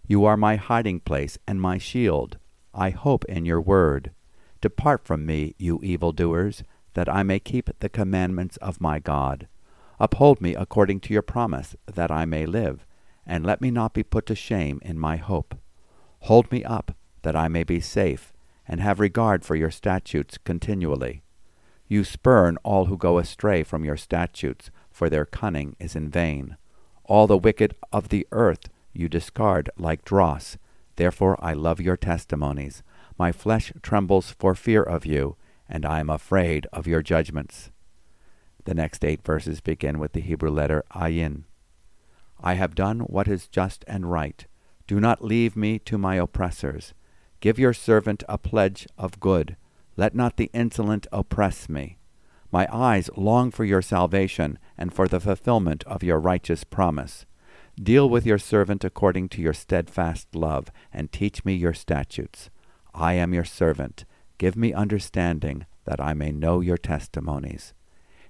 You 0.07 0.25
are 0.25 0.35
my 0.35 0.55
hiding 0.55 1.01
place 1.01 1.37
and 1.47 1.61
my 1.61 1.77
shield. 1.77 2.39
I 2.73 2.89
hope 2.89 3.23
in 3.25 3.45
your 3.45 3.61
word. 3.61 4.13
Depart 4.61 5.05
from 5.05 5.27
me, 5.27 5.53
you 5.59 5.79
evildoers, 5.83 6.63
that 6.97 7.07
I 7.07 7.21
may 7.21 7.37
keep 7.37 7.69
the 7.79 7.89
commandments 7.89 8.57
of 8.57 8.81
my 8.81 8.97
God. 8.97 9.47
Uphold 9.99 10.41
me 10.41 10.55
according 10.55 10.99
to 11.01 11.13
your 11.13 11.21
promise, 11.21 11.75
that 11.85 12.09
I 12.09 12.25
may 12.25 12.47
live 12.47 12.87
and 13.23 13.45
let 13.45 13.61
me 13.61 13.69
not 13.69 13.93
be 13.93 14.01
put 14.01 14.25
to 14.25 14.35
shame 14.35 14.79
in 14.81 14.97
my 14.97 15.17
hope. 15.17 15.53
Hold 16.21 16.51
me 16.51 16.63
up, 16.63 16.95
that 17.21 17.35
I 17.35 17.49
may 17.49 17.63
be 17.63 17.79
safe, 17.79 18.33
and 18.67 18.81
have 18.81 18.99
regard 18.99 19.45
for 19.45 19.55
your 19.55 19.69
statutes 19.69 20.39
continually. 20.39 21.21
You 21.87 22.03
spurn 22.03 22.57
all 22.63 22.85
who 22.85 22.97
go 22.97 23.19
astray 23.19 23.61
from 23.61 23.85
your 23.85 23.97
statutes, 23.97 24.71
for 24.89 25.07
their 25.07 25.25
cunning 25.25 25.75
is 25.79 25.95
in 25.95 26.09
vain. 26.09 26.57
All 27.03 27.27
the 27.27 27.37
wicked 27.37 27.75
of 27.93 28.09
the 28.09 28.25
earth 28.31 28.69
you 28.91 29.07
discard 29.07 29.69
like 29.77 30.03
dross. 30.03 30.57
Therefore 30.95 31.37
I 31.45 31.53
love 31.53 31.79
your 31.79 31.95
testimonies. 31.95 32.81
My 33.19 33.31
flesh 33.31 33.71
trembles 33.83 34.31
for 34.31 34.55
fear 34.55 34.81
of 34.81 35.05
you, 35.05 35.37
and 35.69 35.85
I 35.85 35.99
am 35.99 36.09
afraid 36.09 36.67
of 36.71 36.87
your 36.87 37.01
judgments. 37.01 37.71
The 38.65 38.73
next 38.73 39.05
eight 39.05 39.23
verses 39.23 39.61
begin 39.61 39.99
with 39.99 40.13
the 40.13 40.21
Hebrew 40.21 40.49
letter 40.49 40.83
ayin. 40.93 41.43
I 42.39 42.53
have 42.55 42.75
done 42.75 43.01
what 43.01 43.27
is 43.27 43.47
just 43.47 43.85
and 43.87 44.11
right. 44.11 44.45
Do 44.87 44.99
not 44.99 45.23
leave 45.23 45.55
me 45.55 45.79
to 45.79 45.97
my 45.97 46.15
oppressors. 46.15 46.93
Give 47.39 47.59
your 47.59 47.73
servant 47.73 48.23
a 48.27 48.37
pledge 48.37 48.87
of 48.97 49.19
good. 49.19 49.57
Let 49.95 50.15
not 50.15 50.37
the 50.37 50.49
insolent 50.53 51.07
oppress 51.11 51.67
me. 51.69 51.97
My 52.51 52.67
eyes 52.71 53.09
long 53.17 53.51
for 53.51 53.65
your 53.65 53.81
salvation 53.81 54.57
and 54.77 54.93
for 54.93 55.07
the 55.07 55.19
fulfillment 55.19 55.83
of 55.85 56.03
your 56.03 56.19
righteous 56.19 56.63
promise. 56.63 57.25
Deal 57.81 58.09
with 58.09 58.25
your 58.25 58.37
servant 58.37 58.83
according 58.83 59.29
to 59.29 59.41
your 59.41 59.53
steadfast 59.53 60.33
love, 60.33 60.71
and 60.91 61.11
teach 61.11 61.45
me 61.45 61.53
your 61.53 61.73
statutes. 61.73 62.49
I 62.93 63.13
am 63.13 63.33
your 63.33 63.45
servant. 63.45 64.05
Give 64.37 64.55
me 64.55 64.73
understanding, 64.73 65.65
that 65.85 65.99
I 65.99 66.13
may 66.13 66.31
know 66.31 66.59
your 66.61 66.77
testimonies. 66.77 67.73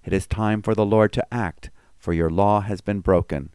It 0.04 0.14
is 0.14 0.28
time 0.28 0.62
for 0.62 0.74
the 0.74 0.86
Lord 0.86 1.12
to 1.14 1.34
act, 1.34 1.70
for 1.98 2.14
your 2.14 2.30
law 2.30 2.62
has 2.62 2.82
been 2.82 3.02
broken. 3.02 3.50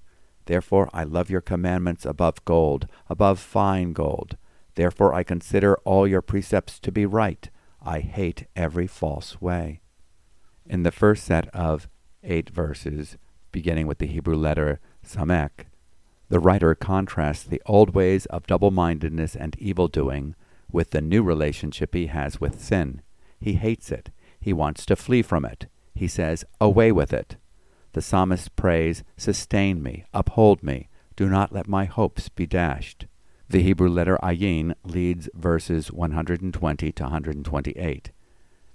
Therefore 0.46 0.90
I 0.92 1.04
love 1.04 1.30
your 1.30 1.40
commandments 1.40 2.04
above 2.04 2.44
gold, 2.44 2.88
above 3.08 3.38
fine 3.38 3.92
gold. 3.92 4.36
Therefore 4.74 5.14
I 5.14 5.22
consider 5.22 5.76
all 5.84 6.06
your 6.06 6.22
precepts 6.22 6.78
to 6.80 6.92
be 6.92 7.06
right. 7.06 7.48
I 7.80 8.00
hate 8.00 8.46
every 8.54 8.86
false 8.86 9.40
way. 9.40 9.80
In 10.66 10.82
the 10.82 10.92
first 10.92 11.24
set 11.24 11.48
of 11.54 11.88
eight 12.22 12.50
verses, 12.50 13.16
beginning 13.50 13.86
with 13.86 13.98
the 13.98 14.06
Hebrew 14.06 14.36
letter 14.36 14.80
Samek, 15.06 15.66
the 16.28 16.40
writer 16.40 16.74
contrasts 16.74 17.44
the 17.44 17.62
old 17.66 17.94
ways 17.94 18.26
of 18.26 18.46
double 18.46 18.70
mindedness 18.70 19.36
and 19.36 19.56
evil 19.58 19.88
doing 19.88 20.34
with 20.72 20.90
the 20.90 21.00
new 21.00 21.22
relationship 21.22 21.94
he 21.94 22.06
has 22.06 22.40
with 22.40 22.61
sin. 22.61 23.02
He 23.40 23.54
hates 23.54 23.90
it. 23.90 24.11
He 24.40 24.52
wants 24.52 24.87
to 24.87 24.96
flee 24.96 25.22
from 25.22 25.44
it. 25.44 25.66
He 25.94 26.08
says, 26.08 26.44
Away 26.61 26.92
with 26.92 27.12
it. 27.12 27.37
The 27.92 28.02
psalmist 28.02 28.56
prays, 28.56 29.04
Sustain 29.16 29.82
me, 29.82 30.04
uphold 30.14 30.62
me, 30.62 30.88
do 31.14 31.28
not 31.28 31.52
let 31.52 31.68
my 31.68 31.85
hopes 31.85 32.28
be 32.28 32.46
dashed. 32.46 33.06
The 33.48 33.62
Hebrew 33.62 33.88
letter 33.88 34.18
ayin 34.22 34.74
leads 34.82 35.28
verses 35.35 35.92
120 35.92 36.92
to 36.92 37.02
128. 37.02 38.11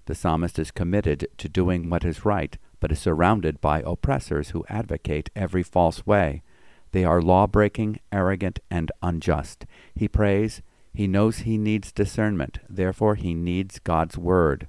The 0.06 0.16
psalmist 0.16 0.60
is 0.60 0.72
committed 0.72 1.28
to 1.38 1.50
doing 1.50 1.90
what 1.90 2.06
is 2.06 2.24
right, 2.24 2.58
but 2.80 2.92
is 2.92 3.00
surrounded 3.00 3.60
by 3.60 3.82
oppressors 3.82 4.52
who 4.52 4.66
advocate 4.70 5.32
every 5.36 5.64
false 5.64 6.06
way. 6.06 6.44
They 6.92 7.04
are 7.04 7.22
law 7.22 7.48
breaking, 7.48 8.00
arrogant, 8.12 8.60
and 8.70 8.92
unjust. 9.02 9.66
He 9.96 10.08
prays, 10.08 10.62
he 10.98 11.06
knows 11.06 11.38
he 11.38 11.60
needs 11.60 11.92
discernment, 11.92 12.58
therefore 12.68 13.14
he 13.14 13.36
needs 13.36 13.78
God's 13.78 14.18
word. 14.18 14.68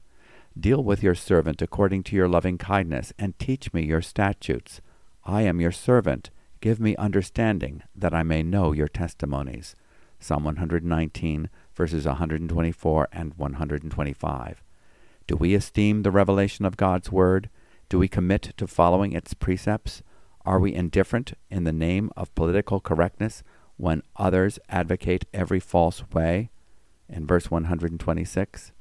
Deal 0.61 0.85
with 0.85 1.03
your 1.03 1.15
servant 1.15 1.63
according 1.63 2.03
to 2.03 2.15
your 2.15 2.29
loving 2.29 2.59
kindness, 2.59 3.15
and 3.19 3.39
teach 3.39 3.73
me 3.73 3.87
your 3.87 4.03
statutes. 4.03 4.83
I 5.25 5.41
am 5.41 5.59
your 5.59 5.73
servant. 5.73 6.29
Give 6.61 6.79
me 6.81 6.95
understanding, 6.97 7.83
that 7.97 8.13
I 8.13 8.25
may 8.25 8.43
know 8.43 8.73
your 8.73 8.89
testimonies. 8.89 9.75
Psalm 10.21 10.45
119, 10.45 11.49
verses 11.75 12.05
124 12.05 13.09
and 13.11 13.33
125. 13.39 14.63
Do 15.27 15.35
we 15.35 15.55
esteem 15.55 16.03
the 16.03 16.11
revelation 16.11 16.67
of 16.67 16.77
God's 16.77 17.11
Word? 17.11 17.49
Do 17.89 17.99
we 17.99 18.07
commit 18.07 18.53
to 18.59 18.67
following 18.67 19.15
its 19.15 19.33
precepts? 19.33 20.03
Are 20.45 20.61
we 20.61 20.75
indifferent 20.75 21.33
in 21.49 21.65
the 21.65 21.73
name 21.73 22.11
of 22.19 22.35
political 22.35 22.81
correctness 22.81 23.43
when 23.79 24.03
others 24.17 24.59
advocate 24.69 25.25
every 25.33 25.61
false 25.61 26.03
way? 26.13 26.51
In 27.09 27.27
verse 27.27 27.51
126. 27.51 28.73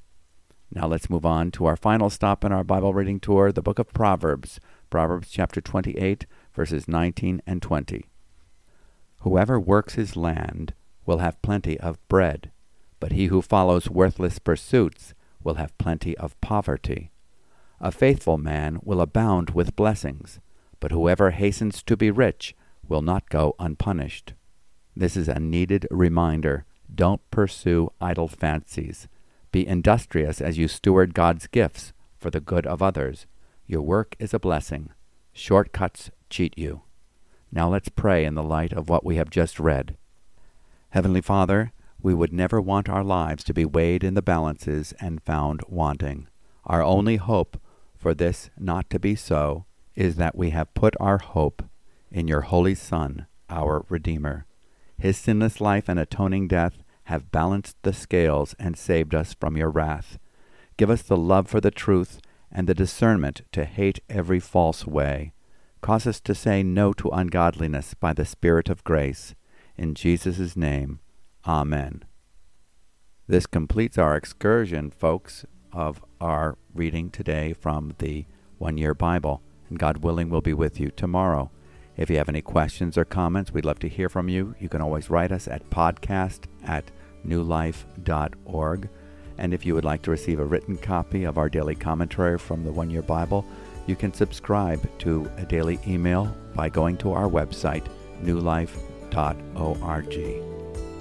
Now 0.74 0.86
let's 0.86 1.10
move 1.10 1.26
on 1.26 1.52
to 1.52 1.66
our 1.66 1.78
final 1.78 2.10
stop 2.10 2.44
in 2.44 2.52
our 2.52 2.64
Bible 2.64 2.94
reading 2.94 3.22
tour, 3.22 3.54
the 3.54 3.62
book 3.62 3.80
of 3.80 3.94
Proverbs, 3.94 4.60
Proverbs 4.90 5.30
chapter 5.30 5.62
28, 5.62 6.26
verses 6.54 6.90
19 6.90 7.42
and 7.48 7.62
20. 7.62 8.06
Whoever 9.22 9.60
works 9.60 9.94
his 9.94 10.18
land 10.18 10.74
will 11.06 11.20
have 11.20 11.42
plenty 11.42 11.80
of 11.80 12.06
bread, 12.10 12.52
but 13.00 13.14
he 13.14 13.28
who 13.28 13.42
follows 13.42 13.90
worthless 13.90 14.40
pursuits 14.40 15.14
will 15.42 15.56
have 15.56 15.78
plenty 15.78 16.18
of 16.18 16.40
poverty. 16.42 17.12
A 17.80 17.92
faithful 17.92 18.38
man 18.38 18.80
will 18.84 19.00
abound 19.00 19.52
with 19.52 19.76
blessings, 19.76 20.40
but 20.80 20.92
whoever 20.92 21.32
hastens 21.32 21.82
to 21.84 21.96
be 21.96 22.12
rich 22.12 22.56
will 22.88 23.02
not 23.02 23.30
go 23.30 23.56
unpunished. 23.60 24.34
This 24.98 25.16
is 25.16 25.28
a 25.28 25.40
needed 25.40 25.86
reminder. 25.92 26.66
Don't 26.94 27.22
pursue 27.30 27.94
idle 28.02 28.28
fancies. 28.28 29.08
Be 29.52 29.68
industrious 29.68 30.42
as 30.42 30.58
you 30.58 30.68
steward 30.68 31.14
God's 31.14 31.46
gifts 31.46 31.94
for 32.18 32.32
the 32.32 32.40
good 32.40 32.66
of 32.66 32.82
others. 32.82 33.28
Your 33.68 33.84
work 33.84 34.16
is 34.18 34.34
a 34.34 34.40
blessing. 34.40 34.90
Shortcuts 35.34 36.10
cheat 36.32 36.58
you. 36.58 36.82
Now 37.52 37.70
let's 37.70 37.90
pray 37.90 38.26
in 38.26 38.34
the 38.34 38.42
light 38.42 38.74
of 38.74 38.90
what 38.90 39.06
we 39.06 39.18
have 39.18 39.30
just 39.30 39.60
read. 39.60 39.96
Heavenly 40.90 41.22
Father, 41.22 41.74
we 42.02 42.16
would 42.16 42.34
never 42.34 42.60
want 42.60 42.90
our 42.90 43.04
lives 43.04 43.44
to 43.44 43.54
be 43.54 43.66
weighed 43.66 44.04
in 44.04 44.16
the 44.16 44.24
balances 44.24 44.96
and 45.00 45.22
found 45.22 45.62
wanting. 45.68 46.28
Our 46.66 46.82
only 46.82 47.18
hope 47.18 47.62
for 47.96 48.16
this 48.16 48.50
not 48.58 48.90
to 48.90 48.98
be 48.98 49.14
so 49.14 49.66
is 49.94 50.16
that 50.16 50.36
we 50.36 50.50
have 50.50 50.74
put 50.74 50.96
our 51.00 51.20
hope 51.20 51.62
in 52.12 52.28
your 52.28 52.42
Holy 52.42 52.74
Son, 52.74 53.28
our 53.48 53.86
Redeemer. 53.90 54.47
His 54.98 55.18
sinless 55.18 55.62
life 55.62 55.88
and 55.88 56.00
atoning 56.00 56.48
death 56.48 56.84
have 57.06 57.32
balanced 57.32 57.78
the 57.84 57.94
scales 57.94 58.56
and 58.60 58.78
saved 58.78 59.14
us 59.16 59.34
from 59.34 59.56
your 59.56 59.70
wrath. 59.70 60.18
Give 60.78 60.90
us 60.90 61.02
the 61.02 61.18
love 61.18 61.48
for 61.48 61.62
the 61.62 61.72
truth 61.72 62.20
and 62.52 62.68
the 62.68 62.74
discernment 62.74 63.42
to 63.52 63.66
hate 63.66 64.00
every 64.10 64.40
false 64.40 64.86
way. 64.86 65.34
Cause 65.82 66.08
us 66.08 66.20
to 66.22 66.36
say 66.36 66.64
no 66.64 66.94
to 66.94 67.10
ungodliness 67.10 67.94
by 67.94 68.14
the 68.14 68.26
Spirit 68.26 68.70
of 68.70 68.84
grace 68.84 69.36
in 69.78 69.94
Jesus' 69.94 70.58
name, 70.58 71.00
Amen. 71.46 72.04
This 73.28 73.46
completes 73.46 73.98
our 73.98 74.16
excursion, 74.16 74.90
folks, 74.90 75.46
of 75.72 76.04
our 76.20 76.58
reading 76.74 77.12
today 77.12 77.54
from 77.54 77.94
the 78.00 78.26
One 78.58 78.78
Year 78.78 78.94
Bible. 78.94 79.42
And 79.70 79.78
God 79.78 79.98
willing, 79.98 80.30
we'll 80.30 80.42
be 80.42 80.54
with 80.54 80.80
you 80.80 80.90
tomorrow. 80.90 81.52
If 81.98 82.10
you 82.12 82.18
have 82.18 82.30
any 82.30 82.42
questions 82.42 82.98
or 82.98 83.06
comments, 83.06 83.52
we'd 83.52 83.66
love 83.66 83.80
to 83.80 83.90
hear 83.90 84.08
from 84.08 84.30
you. 84.30 84.56
You 84.60 84.70
can 84.70 84.82
always 84.82 85.10
write 85.10 85.32
us 85.32 85.48
at 85.48 85.68
podcast 85.72 86.42
at 86.64 86.92
newlife.org. 87.26 88.90
And 89.40 89.54
if 89.54 89.66
you 89.66 89.74
would 89.76 89.86
like 89.86 90.04
to 90.04 90.12
receive 90.12 90.40
a 90.40 90.46
written 90.46 90.78
copy 90.78 91.24
of 91.24 91.38
our 91.38 91.50
daily 91.50 91.76
commentary 91.76 92.38
from 92.38 92.64
the 92.64 92.72
One 92.72 92.90
Year 92.90 93.02
Bible, 93.02 93.46
you 93.88 93.96
can 93.96 94.14
subscribe 94.14 94.88
to 95.00 95.30
a 95.38 95.46
daily 95.46 95.80
email 95.88 96.36
by 96.54 96.70
going 96.70 96.98
to 96.98 97.14
our 97.14 97.28
website, 97.28 97.88
newlife.org. 98.22 100.14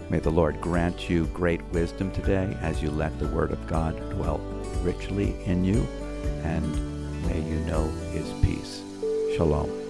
May 0.09 0.21
the 0.21 0.31
Lord 0.31 0.61
grant 0.61 1.11
you 1.11 1.27
great 1.27 1.63
wisdom 1.73 2.13
today 2.13 2.57
as 2.61 2.83
you 2.83 2.91
let 2.91 3.19
the 3.19 3.27
Word 3.29 3.51
of 3.51 3.67
God 3.67 3.99
dwell 4.11 4.39
richly 4.83 5.35
in 5.45 5.65
you, 5.65 5.87
and 6.45 7.27
may 7.27 7.41
you 7.41 7.59
know 7.67 7.89
His 8.13 8.31
peace. 8.45 8.83
Shalom. 9.37 9.86